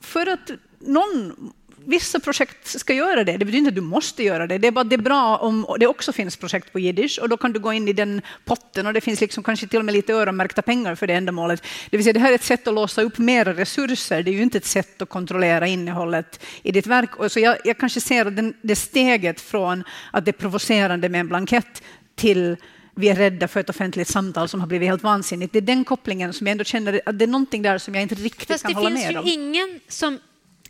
För 0.00 0.26
att 0.26 0.50
någon 0.78 1.52
vissa 1.84 2.20
projekt 2.20 2.66
ska 2.66 2.94
göra 2.94 3.24
det. 3.24 3.32
Det 3.32 3.44
betyder 3.44 3.58
inte 3.58 3.68
att 3.68 3.74
du 3.74 3.80
måste 3.80 4.22
göra 4.22 4.46
det. 4.46 4.58
Det 4.58 4.66
är 4.66 4.72
bara 4.72 4.84
det 4.84 4.96
är 4.96 4.98
bra 4.98 5.36
om 5.36 5.76
det 5.80 5.86
också 5.86 6.12
finns 6.12 6.36
projekt 6.36 6.72
på 6.72 6.78
jiddisch 6.78 7.18
och 7.22 7.28
då 7.28 7.36
kan 7.36 7.52
du 7.52 7.60
gå 7.60 7.72
in 7.72 7.88
i 7.88 7.92
den 7.92 8.22
potten 8.44 8.86
och 8.86 8.92
det 8.92 9.00
finns 9.00 9.20
liksom 9.20 9.42
kanske 9.42 9.66
till 9.66 9.78
och 9.78 9.84
med 9.84 9.94
lite 9.94 10.12
öronmärkta 10.12 10.62
pengar 10.62 10.94
för 10.94 11.06
det 11.06 11.14
ändamålet. 11.14 11.62
Det 11.90 11.96
vill 11.96 12.04
säga, 12.04 12.12
det 12.12 12.20
här 12.20 12.30
är 12.30 12.34
ett 12.34 12.44
sätt 12.44 12.68
att 12.68 12.74
låsa 12.74 13.02
upp 13.02 13.18
mera 13.18 13.54
resurser. 13.54 14.22
Det 14.22 14.30
är 14.30 14.32
ju 14.32 14.42
inte 14.42 14.58
ett 14.58 14.64
sätt 14.64 15.02
att 15.02 15.08
kontrollera 15.08 15.66
innehållet 15.66 16.44
i 16.62 16.72
ditt 16.72 16.86
verk. 16.86 17.16
Och 17.16 17.32
så 17.32 17.40
jag, 17.40 17.56
jag 17.64 17.78
kanske 17.78 18.00
ser 18.00 18.24
den, 18.24 18.54
det 18.62 18.76
steget 18.76 19.40
från 19.40 19.84
att 20.12 20.24
det 20.24 20.30
är 20.30 20.32
provocerande 20.32 21.08
med 21.08 21.20
en 21.20 21.28
blankett 21.28 21.82
till 22.16 22.56
vi 22.94 23.08
är 23.08 23.16
rädda 23.16 23.48
för 23.48 23.60
ett 23.60 23.70
offentligt 23.70 24.08
samtal 24.08 24.48
som 24.48 24.60
har 24.60 24.66
blivit 24.66 24.88
helt 24.88 25.02
vansinnigt. 25.02 25.52
Det 25.52 25.58
är 25.58 25.62
den 25.62 25.84
kopplingen 25.84 26.32
som 26.32 26.46
jag 26.46 26.52
ändå 26.52 26.64
känner 26.64 27.00
att 27.06 27.18
det 27.18 27.24
är 27.24 27.26
någonting 27.26 27.62
där 27.62 27.78
som 27.78 27.94
jag 27.94 28.02
inte 28.02 28.14
riktigt 28.14 28.48
Fast 28.48 28.64
kan 28.64 28.74
hålla 28.74 28.90
med 28.90 29.08
om. 29.08 29.14
Det 29.14 29.22
finns 29.22 29.26
ju 29.26 29.32
ingen 29.32 29.80
som 29.88 30.18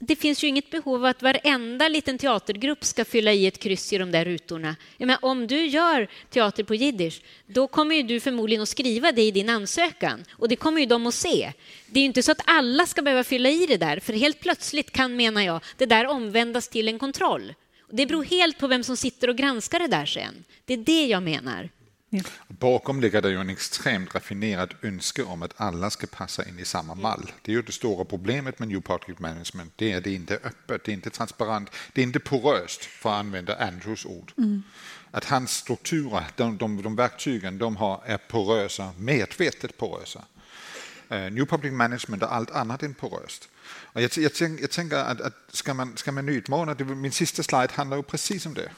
det 0.02 0.16
finns 0.16 0.44
ju 0.44 0.48
inget 0.48 0.70
behov 0.70 0.94
av 0.94 1.04
att 1.04 1.22
varenda 1.22 1.88
liten 1.88 2.18
teatergrupp 2.18 2.84
ska 2.84 3.04
fylla 3.04 3.32
i 3.32 3.46
ett 3.46 3.58
kryss 3.58 3.92
i 3.92 3.98
de 3.98 4.10
där 4.10 4.24
rutorna. 4.24 4.76
Men 4.98 5.16
om 5.22 5.46
du 5.46 5.66
gör 5.66 6.08
teater 6.30 6.64
på 6.64 6.74
jiddisch, 6.74 7.22
då 7.46 7.66
kommer 7.66 7.96
ju 7.96 8.02
du 8.02 8.20
förmodligen 8.20 8.62
att 8.62 8.68
skriva 8.68 9.12
det 9.12 9.22
i 9.22 9.30
din 9.30 9.48
ansökan 9.48 10.24
och 10.32 10.48
det 10.48 10.56
kommer 10.56 10.80
ju 10.80 10.86
de 10.86 11.06
att 11.06 11.14
se. 11.14 11.52
Det 11.86 11.98
är 11.98 12.02
ju 12.02 12.06
inte 12.06 12.22
så 12.22 12.32
att 12.32 12.42
alla 12.44 12.86
ska 12.86 13.02
behöva 13.02 13.24
fylla 13.24 13.48
i 13.48 13.66
det 13.66 13.76
där, 13.76 14.00
för 14.00 14.12
helt 14.12 14.40
plötsligt 14.40 14.90
kan, 14.90 15.16
menar 15.16 15.42
jag, 15.42 15.60
det 15.76 15.86
där 15.86 16.06
omvändas 16.06 16.68
till 16.68 16.88
en 16.88 16.98
kontroll. 16.98 17.54
Det 17.90 18.06
beror 18.06 18.24
helt 18.24 18.58
på 18.58 18.66
vem 18.66 18.84
som 18.84 18.96
sitter 18.96 19.28
och 19.28 19.36
granskar 19.36 19.78
det 19.78 19.86
där 19.86 20.06
sen. 20.06 20.44
Det 20.64 20.74
är 20.74 20.78
det 20.78 21.06
jag 21.06 21.22
menar. 21.22 21.68
Ja. 22.12 22.22
Bakom 22.48 23.00
ligger 23.00 23.22
det 23.22 23.30
ju 23.30 23.40
en 23.40 23.50
extremt 23.50 24.14
raffinerad 24.14 24.74
önske 24.82 25.22
om 25.22 25.42
att 25.42 25.54
alla 25.56 25.90
ska 25.90 26.06
passa 26.06 26.48
in 26.48 26.58
i 26.58 26.64
samma 26.64 26.94
mall. 26.94 27.32
Det 27.42 27.52
är 27.52 27.56
ju 27.56 27.62
det 27.62 27.72
stora 27.72 28.04
problemet 28.04 28.58
med 28.58 28.68
New 28.68 28.80
Public 28.80 29.18
Management. 29.18 29.72
Det 29.76 29.92
är 29.92 29.98
att 29.98 30.04
det 30.04 30.14
inte 30.14 30.34
är 30.34 30.46
öppet, 30.46 30.84
det 30.84 30.90
är 30.90 30.94
inte 30.94 31.10
transparent, 31.10 31.70
det 31.92 32.00
är 32.00 32.02
inte 32.02 32.20
poröst, 32.20 32.84
för 32.84 33.10
att 33.10 33.16
använda 33.16 33.56
Andrews 33.56 34.06
ord. 34.06 34.32
Mm. 34.38 34.62
Att 35.10 35.24
hans 35.24 35.50
strukturer, 35.50 36.24
de, 36.36 36.58
de, 36.58 36.82
de 36.82 36.96
verktygen 36.96 37.58
de 37.58 37.76
har, 37.76 38.02
är 38.06 38.18
porösa, 38.18 38.92
medvetet 38.98 39.76
porösa. 39.76 40.24
Uh, 41.12 41.30
New 41.30 41.46
Public 41.46 41.72
Management 41.72 42.22
är 42.22 42.26
allt 42.26 42.50
annat 42.50 42.82
än 42.82 42.94
poröst. 42.94 43.48
Och 43.92 44.02
jag, 44.02 44.10
jag, 44.16 44.32
jag 44.60 44.70
tänker 44.70 44.96
att, 44.96 45.20
att 45.20 45.34
ska, 45.48 45.74
man, 45.74 45.96
ska 45.96 46.12
man 46.12 46.28
utmana, 46.28 46.74
min 46.74 47.12
sista 47.12 47.42
slide 47.42 47.68
handlar 47.72 47.96
ju 47.96 48.02
precis 48.02 48.46
om 48.46 48.54
det. 48.54 48.70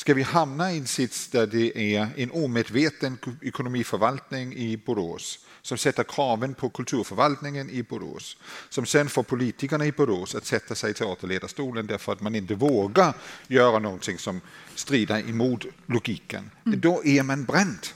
Ska 0.00 0.14
vi 0.14 0.22
hamna 0.22 0.72
i 0.72 0.78
en 0.78 0.86
sits 0.86 1.28
där 1.28 1.46
det 1.46 1.96
är 1.96 2.08
en 2.16 2.30
omedveten 2.30 3.18
ekonomiförvaltning 3.42 4.54
i 4.54 4.76
Borås 4.76 5.38
som 5.62 5.78
sätter 5.78 6.02
kraven 6.02 6.54
på 6.54 6.70
kulturförvaltningen 6.70 7.70
i 7.70 7.82
Borås, 7.82 8.36
som 8.68 8.86
sen 8.86 9.08
får 9.08 9.22
politikerna 9.22 9.86
i 9.86 9.92
Borås 9.92 10.34
att 10.34 10.46
sätta 10.46 10.74
sig 10.74 10.90
i 10.90 10.94
teaterledarstolen 10.94 11.86
därför 11.86 12.12
att 12.12 12.20
man 12.20 12.34
inte 12.34 12.54
vågar 12.54 13.14
göra 13.46 13.78
någonting 13.78 14.18
som 14.18 14.40
strider 14.74 15.28
emot 15.28 15.64
logiken, 15.86 16.50
mm. 16.66 16.80
då 16.80 17.04
är 17.04 17.22
man 17.22 17.44
bränd. 17.44 17.86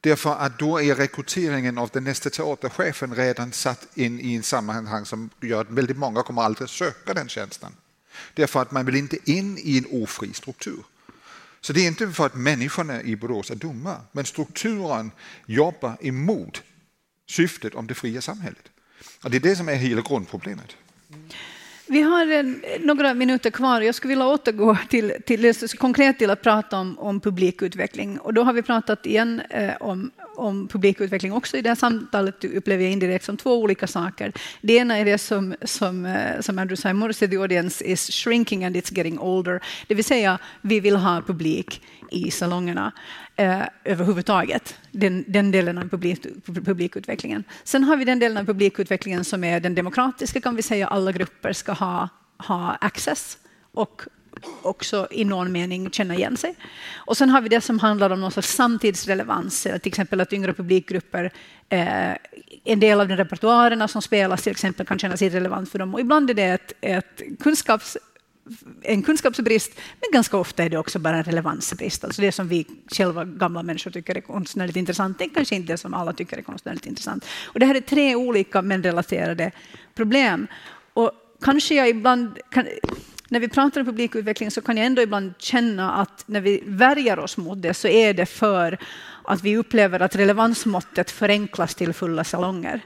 Därför 0.00 0.34
att 0.34 0.58
då 0.58 0.82
är 0.82 0.94
rekryteringen 0.94 1.78
av 1.78 1.90
den 1.92 2.04
nästa 2.04 2.30
teaterchefen 2.30 3.14
redan 3.14 3.52
satt 3.52 3.88
in 3.94 4.20
i 4.20 4.34
en 4.34 4.42
sammanhang 4.42 5.04
som 5.04 5.30
gör 5.40 5.60
att 5.60 5.70
väldigt 5.70 5.98
många 5.98 6.22
kommer 6.22 6.42
aldrig 6.42 6.68
söka 6.68 7.14
den 7.14 7.28
tjänsten. 7.28 7.72
Därför 8.34 8.62
att 8.62 8.70
man 8.70 8.86
vill 8.86 8.96
inte 8.96 9.30
in 9.30 9.58
i 9.58 9.78
en 9.78 10.02
ofri 10.02 10.32
struktur. 10.32 10.84
Så 11.60 11.72
det 11.72 11.80
är 11.80 11.86
inte 11.86 12.12
för 12.12 12.26
att 12.26 12.34
människorna 12.34 13.02
i 13.02 13.16
Borås 13.16 13.50
är 13.50 13.54
dumma, 13.54 14.00
men 14.12 14.24
strukturen 14.24 15.10
jobbar 15.46 15.96
emot 16.00 16.62
syftet 17.28 17.74
om 17.74 17.86
det 17.86 17.94
fria 17.94 18.20
samhället. 18.20 18.68
Och 19.22 19.30
det 19.30 19.36
är 19.36 19.40
det 19.40 19.56
som 19.56 19.68
är 19.68 19.74
hela 19.74 20.02
grundproblemet. 20.02 20.76
Vi 21.88 22.02
har 22.02 22.26
en, 22.26 22.62
några 22.80 23.14
minuter 23.14 23.50
kvar. 23.50 23.80
Jag 23.80 23.94
skulle 23.94 24.08
vilja 24.08 24.26
återgå 24.26 24.76
till, 24.88 25.12
till 25.26 25.54
konkret 25.78 26.18
till 26.18 26.30
att 26.30 26.42
prata 26.42 26.78
om, 26.78 26.98
om 26.98 27.20
publikutveckling. 27.20 28.18
Och 28.18 28.34
då 28.34 28.42
har 28.42 28.52
vi 28.52 28.62
pratat 28.62 29.06
igen 29.06 29.42
eh, 29.50 29.72
om 29.80 30.10
om 30.36 30.68
publikutveckling 30.68 31.32
också 31.32 31.56
i 31.56 31.62
det 31.62 31.68
här 31.68 31.76
samtalet 31.76 32.44
upplever 32.44 32.84
jag 32.84 32.92
indirekt 32.92 33.24
som 33.24 33.36
två 33.36 33.58
olika 33.58 33.86
saker. 33.86 34.32
Det 34.60 34.76
ena 34.76 34.98
är 34.98 35.04
det 35.04 35.18
som, 35.18 35.54
som, 35.62 36.06
eh, 36.06 36.40
som 36.40 36.58
Andrew 36.58 36.76
Simon 36.88 37.14
säger, 37.14 37.30
the 37.30 37.36
audience 37.36 37.84
is 37.84 38.10
shrinking 38.10 38.64
and 38.64 38.76
it's 38.76 38.96
getting 38.96 39.18
older. 39.18 39.60
Det 39.86 39.94
vill 39.94 40.04
säga, 40.04 40.38
vi 40.60 40.80
vill 40.80 40.96
ha 40.96 41.22
publik 41.22 41.82
i 42.10 42.30
salongerna 42.30 42.92
eh, 43.36 43.62
överhuvudtaget. 43.84 44.74
Den, 44.90 45.24
den 45.28 45.50
delen 45.50 45.78
av 45.78 45.88
publik, 45.88 46.26
publikutvecklingen. 46.46 47.44
Sen 47.64 47.84
har 47.84 47.96
vi 47.96 48.04
den 48.04 48.18
delen 48.18 48.36
av 48.36 48.44
publikutvecklingen 48.44 49.24
som 49.24 49.44
är 49.44 49.60
den 49.60 49.74
demokratiska, 49.74 50.40
kan 50.40 50.56
vi 50.56 50.62
säga. 50.62 50.86
Alla 50.86 51.12
grupper 51.12 51.52
ska 51.52 51.72
ha, 51.72 52.08
ha 52.38 52.74
access 52.80 53.38
och 53.72 54.02
också 54.62 55.08
i 55.10 55.24
någon 55.24 55.52
mening 55.52 55.90
känna 55.90 56.14
igen 56.14 56.36
sig. 56.36 56.54
Och 56.94 57.16
sen 57.16 57.30
har 57.30 57.40
vi 57.40 57.48
det 57.48 57.60
som 57.60 57.78
handlar 57.78 58.10
om 58.10 58.20
någon 58.20 58.32
sorts 58.32 58.48
samtidsrelevans, 58.48 59.66
eh, 59.66 59.78
till 59.78 59.90
exempel 59.90 60.20
att 60.20 60.32
yngre 60.32 60.52
publikgrupper, 60.52 61.32
eh, 61.68 62.12
en 62.64 62.80
del 62.80 63.00
av 63.00 63.08
de 63.08 63.16
repertoarerna 63.16 63.88
som 63.88 64.02
spelas 64.02 64.42
till 64.42 64.52
exempel 64.52 64.86
kan 64.86 64.98
kännas 64.98 65.22
irrelevant 65.22 65.70
för 65.70 65.78
dem. 65.78 65.94
Och 65.94 66.00
ibland 66.00 66.30
är 66.30 66.34
det 66.34 66.44
ett, 66.44 66.72
ett 66.80 67.22
kunskaps 67.40 67.96
en 68.82 69.02
kunskapsbrist, 69.02 69.72
men 69.76 70.10
ganska 70.12 70.36
ofta 70.36 70.64
är 70.64 70.68
det 70.68 70.78
också 70.78 70.98
bara 70.98 71.16
en 71.16 71.24
relevansbrist. 71.24 72.04
Alltså 72.04 72.22
det 72.22 72.32
som 72.32 72.48
vi 72.48 72.66
själva 72.92 73.24
gamla 73.24 73.62
människor 73.62 73.90
tycker 73.90 74.16
är 74.16 74.20
konstnärligt 74.20 74.76
intressant, 74.76 75.18
det 75.18 75.24
är 75.24 75.28
kanske 75.28 75.56
inte 75.56 75.72
det 75.72 75.78
som 75.78 75.94
alla 75.94 76.12
tycker 76.12 76.38
är 76.38 76.42
konstnärligt 76.42 76.86
intressant. 76.86 77.26
Och 77.44 77.60
det 77.60 77.66
här 77.66 77.74
är 77.74 77.80
tre 77.80 78.14
olika 78.14 78.62
men 78.62 78.82
relaterade 78.82 79.50
problem. 79.94 80.46
Och 80.92 81.12
kanske 81.40 81.74
jag 81.74 81.88
ibland 81.88 82.38
kan, 82.50 82.66
när 83.28 83.40
vi 83.40 83.48
pratar 83.48 83.80
om 83.80 83.86
publikutveckling 83.86 84.50
så 84.50 84.60
kan 84.60 84.76
jag 84.76 84.86
ändå 84.86 85.02
ibland 85.02 85.34
känna 85.38 85.92
att 85.92 86.24
när 86.26 86.40
vi 86.40 86.62
värjer 86.66 87.18
oss 87.18 87.36
mot 87.36 87.62
det 87.62 87.74
så 87.74 87.88
är 87.88 88.14
det 88.14 88.26
för 88.26 88.78
att 89.24 89.42
vi 89.42 89.56
upplever 89.56 90.00
att 90.00 90.16
relevansmåttet 90.16 91.10
förenklas 91.10 91.74
till 91.74 91.92
fulla 91.92 92.24
salonger. 92.24 92.80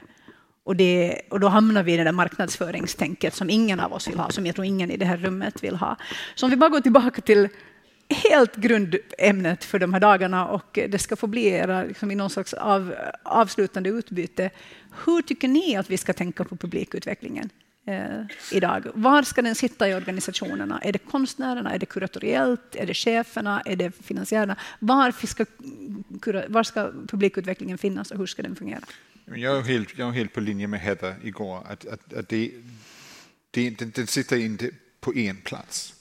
Och, 0.63 0.75
det, 0.75 1.21
och 1.29 1.39
då 1.39 1.47
hamnar 1.47 1.83
vi 1.83 1.93
i 1.93 1.97
det 1.97 2.03
där 2.03 2.11
marknadsföringstänket 2.11 3.33
som 3.33 3.49
ingen 3.49 3.79
av 3.79 3.93
oss 3.93 4.07
vill 4.07 4.19
ha, 4.19 4.29
som 4.29 4.45
jag 4.45 4.55
tror 4.55 4.65
ingen 4.65 4.91
i 4.91 4.97
det 4.97 5.05
här 5.05 5.17
rummet 5.17 5.63
vill 5.63 5.75
ha. 5.75 5.97
Så 6.35 6.45
om 6.45 6.49
vi 6.49 6.55
bara 6.57 6.69
går 6.69 6.81
tillbaka 6.81 7.21
till 7.21 7.49
helt 8.09 8.55
grundämnet 8.55 9.63
för 9.63 9.79
de 9.79 9.93
här 9.93 9.99
dagarna 9.99 10.47
och 10.47 10.79
det 10.89 10.99
ska 10.99 11.15
få 11.15 11.27
bli 11.27 11.45
era, 11.47 11.83
liksom, 11.83 12.11
i 12.11 12.15
någon 12.15 12.29
slags 12.29 12.53
av, 12.53 12.95
avslutande 13.23 13.89
utbyte. 13.89 14.49
Hur 15.05 15.21
tycker 15.21 15.47
ni 15.47 15.75
att 15.75 15.89
vi 15.89 15.97
ska 15.97 16.13
tänka 16.13 16.43
på 16.43 16.55
publikutvecklingen? 16.55 17.49
eh, 17.85 18.25
idag. 18.51 18.87
Var 18.93 19.23
ska 19.23 19.41
den 19.41 19.55
sitta 19.55 19.89
i 19.89 19.95
organisationerna? 19.95 20.79
Är 20.81 20.91
det 20.91 20.99
konstnärerna, 20.99 21.73
är 21.73 21.79
det 21.79 21.85
kuratoriellt, 21.85 22.75
är 22.75 22.85
det 22.85 22.93
cheferna, 22.93 23.61
är 23.65 23.75
det 23.75 23.91
finansiärerna? 23.91 24.55
Var 24.79 25.25
ska, 25.27 25.45
var 26.47 26.63
ska 26.63 26.91
publikutvecklingen 27.07 27.77
finnas 27.77 28.11
och 28.11 28.17
hur 28.17 28.25
ska 28.25 28.41
den 28.41 28.55
fungera? 28.55 28.81
Jag 29.35 29.57
är 29.57 29.61
helt, 29.61 29.97
jag 29.97 30.07
är 30.07 30.11
helt 30.11 30.33
på 30.33 30.39
linje 30.39 30.67
med 30.67 30.79
Hedda 30.79 31.15
igår. 31.23 31.63
Att, 31.67 31.85
att, 31.85 32.13
att 32.13 32.29
det, 32.29 32.51
det, 33.51 33.69
den, 33.69 33.91
den 33.95 34.07
sitter 34.07 34.37
inte 34.37 34.69
på 34.99 35.15
en 35.15 35.37
plats. 35.37 35.93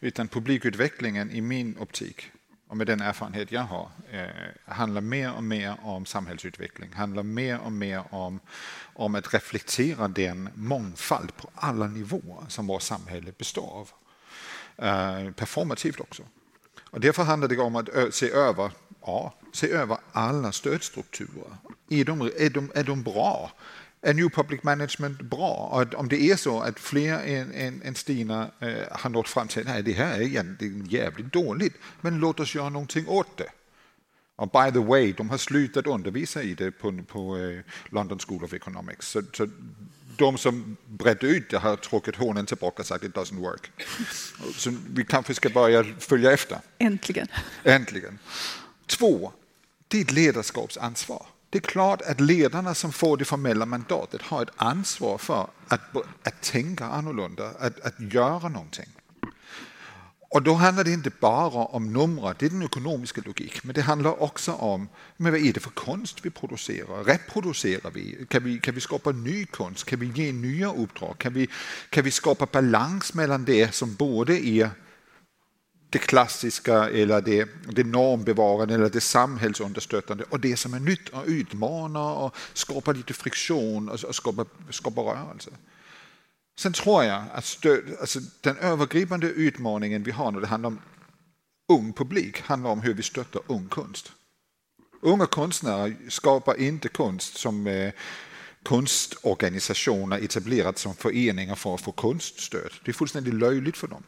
Utan 0.00 0.28
publikutvecklingen 0.28 1.30
i 1.30 1.40
min 1.40 1.78
optik 1.78 2.30
och 2.68 2.76
med 2.76 2.86
den 2.86 3.00
erfarenhet 3.00 3.52
jag 3.52 3.62
har, 3.62 3.90
eh, 4.10 4.26
handlar 4.64 5.00
mer 5.00 5.32
och 5.32 5.44
mer 5.44 5.76
om 5.82 6.06
samhällsutveckling, 6.06 6.92
handlar 6.92 7.22
mer 7.22 7.58
och 7.58 7.72
mer 7.72 8.14
om, 8.14 8.40
om 8.94 9.14
att 9.14 9.34
reflektera 9.34 10.08
den 10.08 10.48
mångfald 10.54 11.36
på 11.36 11.50
alla 11.54 11.86
nivåer 11.86 12.44
som 12.48 12.66
vårt 12.66 12.82
samhälle 12.82 13.32
består 13.38 13.70
av. 13.70 13.90
Eh, 14.76 15.30
performativt 15.30 16.00
också. 16.00 16.22
Och 16.90 17.00
därför 17.00 17.22
handlar 17.22 17.48
det 17.48 17.58
om 17.58 17.76
att 17.76 17.88
se 18.10 18.30
över, 18.30 18.70
ja, 19.00 19.34
se 19.52 19.70
över 19.70 19.98
alla 20.12 20.52
stödstrukturer. 20.52 21.56
Är 21.88 22.04
de, 22.04 22.20
är 22.20 22.50
de, 22.50 22.72
är 22.74 22.84
de 22.84 23.02
bra? 23.02 23.52
är 24.02 24.14
New 24.14 24.28
Public 24.28 24.62
Management 24.62 25.22
bra? 25.22 25.54
Och 25.72 25.94
om 25.94 26.08
det 26.08 26.20
är 26.30 26.36
så 26.36 26.60
att 26.60 26.78
fler 26.78 27.18
än, 27.18 27.52
än, 27.54 27.82
än 27.82 27.94
Stina 27.94 28.50
eh, 28.60 28.74
har 28.90 29.10
nått 29.10 29.28
fram 29.28 29.48
till 29.48 29.68
att 29.68 29.84
det 29.84 29.92
här 29.92 30.16
är 30.16 30.22
egentligen 30.22 30.86
jävligt 30.86 31.32
dåligt, 31.32 31.74
men 32.00 32.18
låt 32.18 32.40
oss 32.40 32.54
göra 32.54 32.68
någonting 32.68 33.08
åt 33.08 33.36
det. 33.36 33.50
Och 34.36 34.50
by 34.50 34.72
the 34.72 34.78
way, 34.78 35.12
de 35.12 35.30
har 35.30 35.38
slutat 35.38 35.86
undervisa 35.86 36.42
i 36.42 36.54
det 36.54 36.70
på, 36.70 37.02
på 37.08 37.36
eh, 37.36 37.60
London 37.90 38.18
School 38.18 38.44
of 38.44 38.52
Economics. 38.52 39.08
Så, 39.08 39.22
så 39.32 39.48
de 40.16 40.38
som 40.38 40.76
bredde 40.86 41.26
ut 41.26 41.50
det 41.50 41.58
har 41.58 41.76
tråkat 41.76 42.16
hånen 42.16 42.46
tillbaka 42.46 42.82
och 42.82 42.86
sagt 42.86 43.02
det 43.02 43.08
doesn't 43.08 43.40
work. 43.40 43.70
Så 44.54 44.74
vi 44.90 45.04
kanske 45.04 45.34
ska 45.34 45.48
börja 45.48 45.84
följa 45.84 46.32
efter. 46.32 46.58
Äntligen. 46.78 47.28
Äntligen. 47.64 48.18
Två, 48.86 49.32
det 49.88 49.98
är 49.98 50.02
ett 50.02 50.12
ledarskapsansvar. 50.12 51.26
Det 51.56 51.60
är 51.60 51.70
klart 51.70 52.02
att 52.02 52.20
ledarna 52.20 52.74
som 52.74 52.92
får 52.92 53.16
det 53.16 53.24
formella 53.24 53.66
mandatet 53.66 54.22
har 54.22 54.42
ett 54.42 54.50
ansvar 54.56 55.18
för 55.18 55.46
att, 55.68 55.80
att 56.22 56.42
tänka 56.42 56.84
annorlunda, 56.84 57.50
att, 57.58 57.80
att 57.80 58.00
göra 58.00 58.48
någonting. 58.48 58.88
Och 60.30 60.42
då 60.42 60.54
handlar 60.54 60.84
det 60.84 60.92
inte 60.92 61.10
bara 61.20 61.64
om 61.64 61.92
numret, 61.92 62.38
det 62.38 62.46
är 62.46 62.50
den 62.50 62.62
ekonomiska 62.62 63.22
logiken, 63.24 63.60
men 63.64 63.74
det 63.74 63.82
handlar 63.82 64.22
också 64.22 64.52
om 64.52 64.88
men 65.16 65.32
vad 65.32 65.40
är 65.40 65.52
det 65.52 65.60
för 65.60 65.70
konst 65.70 66.18
vi 66.22 66.30
producerar? 66.30 67.04
Reproducerar 67.04 67.90
vi? 67.90 68.26
Kan 68.28 68.44
vi, 68.44 68.58
kan 68.58 68.74
vi 68.74 68.80
skapa 68.80 69.10
ny 69.10 69.46
konst? 69.46 69.84
Kan 69.84 69.98
vi 69.98 70.06
ge 70.06 70.32
nya 70.32 70.72
uppdrag? 70.72 71.18
Kan 71.18 71.34
vi, 71.34 71.48
kan 71.90 72.04
vi 72.04 72.10
skapa 72.10 72.46
balans 72.46 73.14
mellan 73.14 73.44
det 73.44 73.74
som 73.74 73.94
både 73.94 74.46
är 74.46 74.70
det 75.90 75.98
klassiska 75.98 76.90
eller 76.90 77.20
det, 77.20 77.48
det 77.72 77.86
normbevarande 77.86 78.74
eller 78.74 78.90
det 78.90 79.00
samhällsunderstöttande 79.00 80.24
och 80.30 80.40
det 80.40 80.56
som 80.56 80.74
är 80.74 80.80
nytt 80.80 81.08
och 81.08 81.24
utmanar 81.26 82.14
och 82.14 82.36
skapar 82.52 82.94
lite 82.94 83.14
friktion 83.14 83.88
och 83.88 84.14
skapar, 84.14 84.46
skapar 84.70 85.02
rörelse. 85.02 85.50
Sen 86.58 86.72
tror 86.72 87.04
jag 87.04 87.24
att 87.32 87.44
stöd, 87.44 87.84
alltså 88.00 88.20
den 88.40 88.56
övergripande 88.58 89.26
utmaningen 89.26 90.02
vi 90.02 90.10
har 90.10 90.32
när 90.32 90.40
det 90.40 90.46
handlar 90.46 90.68
om 90.68 90.80
ung 91.68 91.92
publik 91.92 92.40
handlar 92.40 92.70
om 92.70 92.80
hur 92.80 92.94
vi 92.94 93.02
stöttar 93.02 93.42
ung 93.46 93.68
konst. 93.68 94.12
Unga 95.00 95.26
konstnärer 95.26 95.96
skapar 96.08 96.60
inte 96.60 96.88
konst 96.88 97.36
som 97.36 97.66
eh, 97.66 97.92
konstorganisationer 98.62 100.24
etablerat 100.24 100.78
som 100.78 100.94
föreningar 100.94 101.54
för 101.54 101.74
att 101.74 101.80
få 101.80 101.92
konststöd. 101.92 102.72
Det 102.84 102.90
är 102.90 102.92
fullständigt 102.92 103.34
löjligt 103.34 103.76
för 103.76 103.88
dem. 103.88 104.02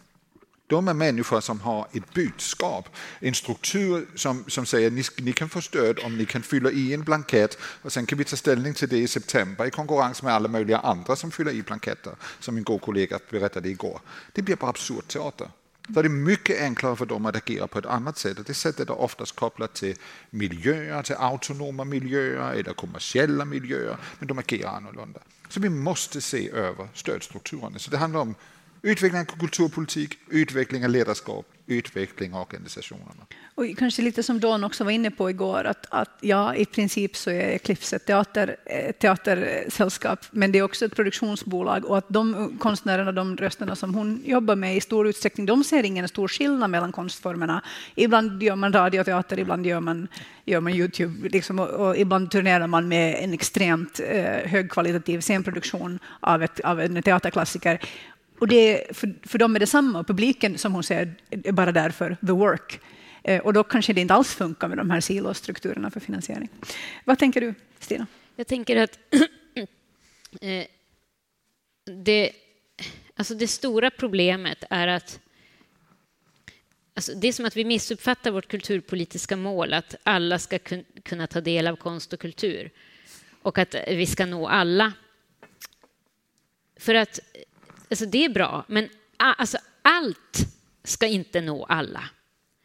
De 0.69 0.89
är 0.89 0.95
människor 0.95 1.41
som 1.41 1.61
har 1.61 1.87
ett 1.93 2.15
budskap, 2.15 2.89
en 3.21 3.35
struktur 3.35 4.07
som, 4.15 4.45
som 4.49 4.67
säger 4.67 4.87
att 4.87 4.93
ni, 4.93 5.03
ni 5.19 5.33
kan 5.33 5.49
få 5.49 5.61
stöd 5.61 5.99
om 6.05 6.17
ni 6.19 6.25
kan 6.27 6.43
fylla 6.43 6.71
i 6.71 6.95
en 6.95 7.03
blankett 7.03 7.59
och 7.61 7.93
sen 7.93 8.07
kan 8.07 8.19
vi 8.19 8.25
ta 8.25 8.37
ställning 8.37 8.75
till 8.75 8.89
det 8.89 8.99
i 8.99 9.09
september 9.09 9.67
i 9.67 9.71
konkurrens 9.71 10.23
med 10.23 10.35
alla 10.35 10.49
möjliga 10.49 10.79
andra 10.79 11.17
som 11.17 11.31
fyller 11.31 11.53
i 11.53 11.63
blanketter, 11.63 12.13
som 12.41 12.55
min 12.55 12.65
god 12.65 12.81
kollega 12.81 13.19
berättade 13.31 13.69
igår. 13.69 14.01
Det 14.33 14.43
blir 14.43 14.57
bara 14.57 14.71
absurd 14.71 15.09
teater. 15.09 15.51
Så 15.95 16.03
det 16.03 16.07
är 16.07 16.11
mycket 16.11 16.61
enklare 16.61 16.97
för 16.97 17.07
dem 17.07 17.27
att 17.27 17.37
agera 17.37 17.67
på 17.67 17.79
ett 17.79 17.87
annat 17.87 18.19
sätt. 18.19 18.47
Det 18.47 18.55
sättet 18.55 18.89
är 18.89 19.01
oftast 19.01 19.37
kopplat 19.37 19.75
till 19.75 19.97
miljöer, 20.31 21.03
till 21.03 21.17
autonoma 21.19 21.85
miljöer 21.85 22.53
eller 22.53 22.73
kommersiella 22.73 23.45
miljöer, 23.45 23.97
men 24.19 24.29
de 24.29 24.39
agerar 24.39 24.77
annorlunda. 24.77 25.21
Så 25.49 25.61
vi 25.61 25.69
måste 25.69 26.21
se 26.21 26.51
över 26.51 26.89
stödstrukturerna. 26.95 27.79
Så 27.79 27.91
det 27.91 27.97
handlar 27.99 28.21
om 28.21 28.35
Utveckling 28.83 29.21
av 29.21 29.25
kulturpolitik, 29.25 30.19
utveckling 30.31 30.85
av 30.85 30.91
ledarskap, 30.91 31.47
utveckling 31.67 32.35
av 32.35 32.41
organisationerna. 32.41 33.27
Och 33.55 33.65
kanske 33.79 34.03
lite 34.03 34.23
som 34.23 34.41
Don 34.41 34.65
också 34.65 34.85
var 34.85 34.91
inne 34.91 35.11
på 35.11 35.31
igår, 35.31 35.65
att, 35.65 35.87
att 35.91 36.19
ja, 36.21 36.55
i 36.55 36.65
princip 36.65 37.17
så 37.17 37.31
är 37.31 37.41
Eclipse 37.41 37.97
ett 37.97 38.07
teater, 38.07 38.57
eh, 38.67 38.93
teatersällskap, 38.93 40.19
men 40.31 40.53
det 40.53 40.59
är 40.59 40.63
också 40.63 40.85
ett 40.85 40.97
produktionsbolag 40.97 41.85
och 41.85 41.99
att 41.99 42.09
de 42.09 42.57
konstnärerna, 42.59 43.13
de 43.13 43.37
rösterna 43.37 43.77
som 43.77 43.95
hon 43.95 44.23
jobbar 44.25 44.57
med 44.57 44.77
i 44.77 44.81
stor 44.81 45.09
utsträckning, 45.09 45.47
de 45.47 45.65
ser 45.65 45.85
ingen 45.85 46.09
stor 46.09 46.29
skillnad 46.29 46.71
mellan 46.71 46.93
konstformerna. 46.93 47.63
Ibland 47.95 48.43
gör 48.43 48.57
man 48.57 48.73
radioteater, 48.73 49.39
ibland 49.39 49.67
gör 49.67 49.81
man, 49.81 50.09
gör 50.45 50.61
man 50.61 50.73
Youtube, 50.73 51.29
liksom, 51.29 51.59
och, 51.59 51.69
och, 51.69 51.97
ibland 51.97 52.31
turnerar 52.31 52.67
man 52.67 52.89
med 52.89 53.25
en 53.25 53.33
extremt 53.33 54.01
eh, 54.09 54.51
högkvalitativ 54.51 55.21
scenproduktion 55.21 55.99
av, 56.21 56.43
ett, 56.43 56.61
av 56.61 56.81
en 56.81 57.03
teaterklassiker. 57.03 57.81
Och 58.41 58.49
det, 58.49 58.97
för, 58.97 59.15
för 59.23 59.39
dem 59.39 59.57
är 59.57 59.61
det 59.61 59.67
samma, 59.67 60.05
publiken 60.05 60.59
som 60.59 60.73
hon 60.73 60.83
säger 60.83 61.15
är 61.31 61.53
bara 61.53 61.73
där 61.73 61.91
för 61.91 62.17
the 62.27 62.33
work. 62.33 62.81
Eh, 63.25 63.41
och 63.41 63.53
då 63.53 63.65
kanske 63.65 63.93
det 63.93 64.01
inte 64.01 64.15
alls 64.15 64.35
funkar 64.35 64.69
med 64.69 64.79
de 64.79 64.91
här 64.91 65.01
silostrukturerna 65.01 65.91
för 65.91 66.01
finansiering. 66.01 66.49
Vad 67.05 67.19
tänker 67.19 67.41
du, 67.41 67.55
Stina? 67.79 68.07
Jag 68.37 68.47
tänker 68.47 68.77
att 68.77 68.99
eh, 70.41 70.65
det, 72.05 72.33
alltså 73.17 73.35
det 73.35 73.49
stora 73.49 73.91
problemet 73.91 74.65
är 74.71 74.89
att 74.89 75.21
Alltså 76.95 77.15
det 77.15 77.29
är 77.29 77.33
som 77.33 77.45
att 77.45 77.57
vi 77.57 77.65
missuppfattar 77.65 78.31
vårt 78.31 78.49
kulturpolitiska 78.49 79.37
mål, 79.37 79.73
att 79.73 79.95
alla 80.03 80.39
ska 80.39 80.59
kunna 81.03 81.27
ta 81.27 81.41
del 81.41 81.67
av 81.67 81.77
konst 81.77 82.13
och 82.13 82.21
kultur 82.21 82.71
och 83.43 83.59
att 83.59 83.75
vi 83.89 84.07
ska 84.07 84.27
nå 84.27 84.49
alla. 84.49 84.93
För 86.77 86.95
att 86.95 87.21
alltså 87.91 88.07
det 88.07 88.25
är 88.25 88.29
bra, 88.29 88.65
men 88.69 88.89
alltså 89.17 89.59
allt 89.83 90.39
ska 90.85 91.07
inte 91.07 91.41
nå 91.41 91.65
alla. 91.65 92.05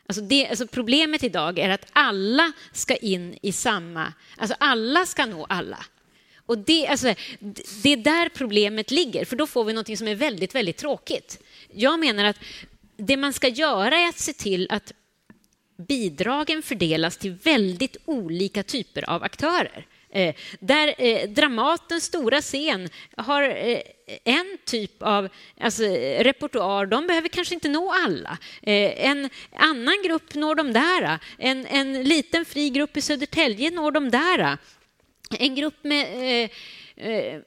Alltså 0.08 0.22
det, 0.22 0.48
alltså 0.48 0.68
problemet 0.68 1.24
idag 1.24 1.60
är 1.60 1.70
att 1.70 1.86
alla 1.94 2.52
ska 2.72 2.96
in 2.96 3.38
i 3.42 3.52
samma... 3.52 4.14
Alltså 4.38 4.56
alla 4.60 5.06
ska 5.06 5.26
nå 5.26 5.46
alla. 5.46 5.86
Och 6.46 6.58
det, 6.58 6.88
alltså, 6.88 7.14
det 7.84 7.90
är 7.90 7.98
där 7.98 8.30
problemet 8.30 8.92
ligger, 8.92 9.26
för 9.26 9.36
då 9.36 9.48
får 9.48 9.64
vi 9.64 9.74
något 9.74 9.98
som 9.98 10.08
är 10.08 10.16
väldigt, 10.16 10.56
väldigt 10.56 10.78
tråkigt. 10.78 11.40
Jag 11.72 12.00
menar 12.00 12.26
att 12.26 12.40
det 12.98 13.18
man 13.18 13.34
ska 13.34 13.48
göra 13.48 13.98
är 13.98 14.10
att 14.10 14.20
se 14.20 14.34
till 14.34 14.68
att 14.70 14.94
bidragen 15.88 16.62
fördelas 16.62 17.18
till 17.18 17.32
väldigt 17.32 17.98
olika 18.06 18.64
typer 18.64 19.10
av 19.10 19.24
aktörer. 19.24 19.88
Eh, 20.14 20.36
där 20.60 20.96
eh, 20.98 21.30
Dramatens 21.30 22.04
stora 22.04 22.42
scen 22.42 22.90
har 23.18 23.44
eh, 23.44 23.82
en 24.24 24.58
typ 24.66 25.04
av 25.04 25.30
alltså, 25.60 25.84
repertoar, 26.20 26.86
de 26.86 27.08
behöver 27.08 27.30
kanske 27.30 27.54
inte 27.54 27.70
nå 27.70 27.94
alla. 28.06 28.38
Eh, 28.62 29.06
en 29.06 29.30
annan 29.56 30.02
grupp 30.06 30.36
når 30.36 30.56
de 30.56 30.74
där. 30.74 31.20
En, 31.38 31.66
en 31.66 32.04
liten 32.04 32.46
fri 32.46 32.70
grupp 32.70 32.98
i 32.98 33.02
Södertälje 33.02 33.72
når 33.72 33.92
de 33.92 34.10
där. 34.12 34.58
En 35.40 35.56
grupp 35.56 35.84
med 35.84 36.50
Eh, 36.96 37.10
eh 37.10 37.42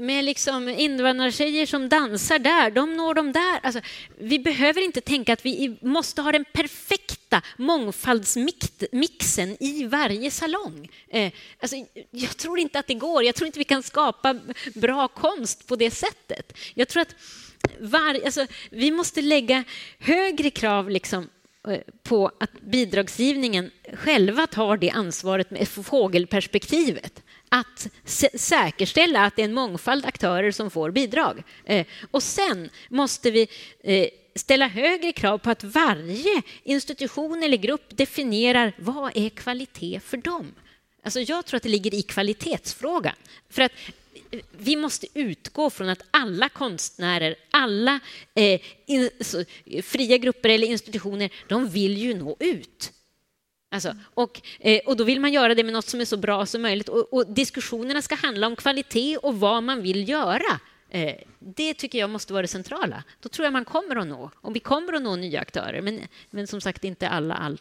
med 0.00 0.24
liksom 0.24 0.68
invandrartjejer 0.68 1.66
som 1.66 1.88
dansar 1.88 2.38
där, 2.38 2.70
de 2.70 2.96
når 2.96 3.14
de 3.14 3.32
där. 3.32 3.60
Alltså, 3.62 3.80
vi 4.18 4.38
behöver 4.38 4.84
inte 4.84 5.00
tänka 5.00 5.32
att 5.32 5.46
vi 5.46 5.76
måste 5.80 6.22
ha 6.22 6.32
den 6.32 6.44
perfekta 6.52 7.13
mångfaldsmixen 7.56 9.56
i 9.60 9.86
varje 9.86 10.30
salong. 10.30 10.88
Eh, 11.08 11.32
alltså, 11.60 11.76
jag 12.10 12.36
tror 12.36 12.58
inte 12.58 12.78
att 12.78 12.86
det 12.86 12.94
går. 12.94 13.24
Jag 13.24 13.34
tror 13.34 13.46
inte 13.46 13.58
vi 13.58 13.64
kan 13.64 13.82
skapa 13.82 14.36
bra 14.74 15.08
konst 15.08 15.66
på 15.66 15.76
det 15.76 15.90
sättet. 15.90 16.52
Jag 16.74 16.88
tror 16.88 17.02
att 17.02 17.14
var, 17.80 18.24
alltså, 18.24 18.46
vi 18.70 18.90
måste 18.90 19.22
lägga 19.22 19.64
högre 19.98 20.50
krav 20.50 20.90
liksom, 20.90 21.28
eh, 21.68 21.80
på 22.02 22.30
att 22.40 22.60
bidragsgivningen 22.60 23.70
själva 23.94 24.46
tar 24.46 24.76
det 24.76 24.90
ansvaret 24.90 25.50
med 25.50 25.68
fågelperspektivet 25.68 27.22
att 27.48 27.88
säkerställa 28.34 29.24
att 29.24 29.36
det 29.36 29.42
är 29.42 29.44
en 29.44 29.54
mångfald 29.54 30.06
aktörer 30.06 30.50
som 30.50 30.70
får 30.70 30.90
bidrag. 30.90 31.42
Eh, 31.64 31.86
och 32.10 32.22
sen 32.22 32.70
måste 32.88 33.30
vi 33.30 33.48
ställa 34.34 34.66
högre 34.66 35.12
krav 35.12 35.38
på 35.38 35.50
att 35.50 35.64
varje 35.64 36.42
institution 36.62 37.42
eller 37.42 37.56
grupp 37.56 37.96
definierar 37.96 38.72
vad 38.78 39.16
är 39.16 39.28
kvalitet 39.28 40.00
för 40.00 40.16
dem. 40.16 40.54
Alltså 41.02 41.20
jag 41.20 41.46
tror 41.46 41.56
att 41.56 41.62
det 41.62 41.68
ligger 41.68 41.94
i 41.94 42.02
kvalitetsfrågan. 42.02 43.14
För 43.50 43.62
att 43.62 43.72
eh, 44.30 44.40
vi 44.58 44.76
måste 44.76 45.06
utgå 45.14 45.70
från 45.70 45.88
att 45.88 46.02
alla 46.10 46.48
konstnärer, 46.48 47.34
alla 47.50 48.00
eh, 48.34 48.60
in, 48.86 49.10
så, 49.20 49.44
fria 49.82 50.16
grupper 50.16 50.48
eller 50.48 50.66
institutioner, 50.66 51.30
de 51.48 51.68
vill 51.68 51.98
ju 51.98 52.14
nå 52.14 52.36
ut. 52.40 52.92
Alltså, 53.70 53.96
och, 54.14 54.40
eh, 54.60 54.80
och 54.86 54.96
då 54.96 55.04
vill 55.04 55.20
man 55.20 55.32
göra 55.32 55.54
det 55.54 55.64
med 55.64 55.72
något 55.72 55.88
som 55.88 56.00
är 56.00 56.04
så 56.04 56.16
bra 56.16 56.46
som 56.46 56.62
möjligt. 56.62 56.88
Och, 56.88 57.12
och 57.12 57.34
diskussionerna 57.34 58.02
ska 58.02 58.14
handla 58.14 58.46
om 58.46 58.56
kvalitet 58.56 59.16
och 59.16 59.40
vad 59.40 59.62
man 59.62 59.82
vill 59.82 60.08
göra. 60.08 60.60
Eh, 60.94 61.14
det 61.38 61.74
tycker 61.74 61.98
jag 61.98 62.10
måste 62.10 62.32
vara 62.32 62.42
det 62.42 62.48
centrala. 62.48 63.04
Då 63.20 63.28
tror 63.28 63.44
jag 63.44 63.52
man 63.52 63.64
kommer 63.64 63.96
att 63.96 64.06
nå. 64.06 64.30
Och 64.36 64.56
vi 64.56 64.60
kommer 64.60 64.92
att 64.92 65.02
nå 65.02 65.16
nya 65.16 65.40
aktörer, 65.40 65.82
men, 65.82 66.00
men 66.30 66.46
som 66.46 66.60
sagt 66.60 66.84
inte 66.84 67.08
alla. 67.08 67.34
All. 67.34 67.60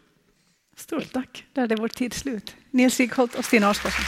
Stort 0.76 1.12
tack. 1.14 1.46
Där 1.54 1.72
är 1.72 1.78
vår 1.78 1.88
tid 1.88 2.14
slut. 2.14 2.56
Nils 2.72 2.94
Sigholt 2.96 3.36
och 3.36 3.46
Stina 3.46 3.70
Arsgårdsson. 3.70 4.06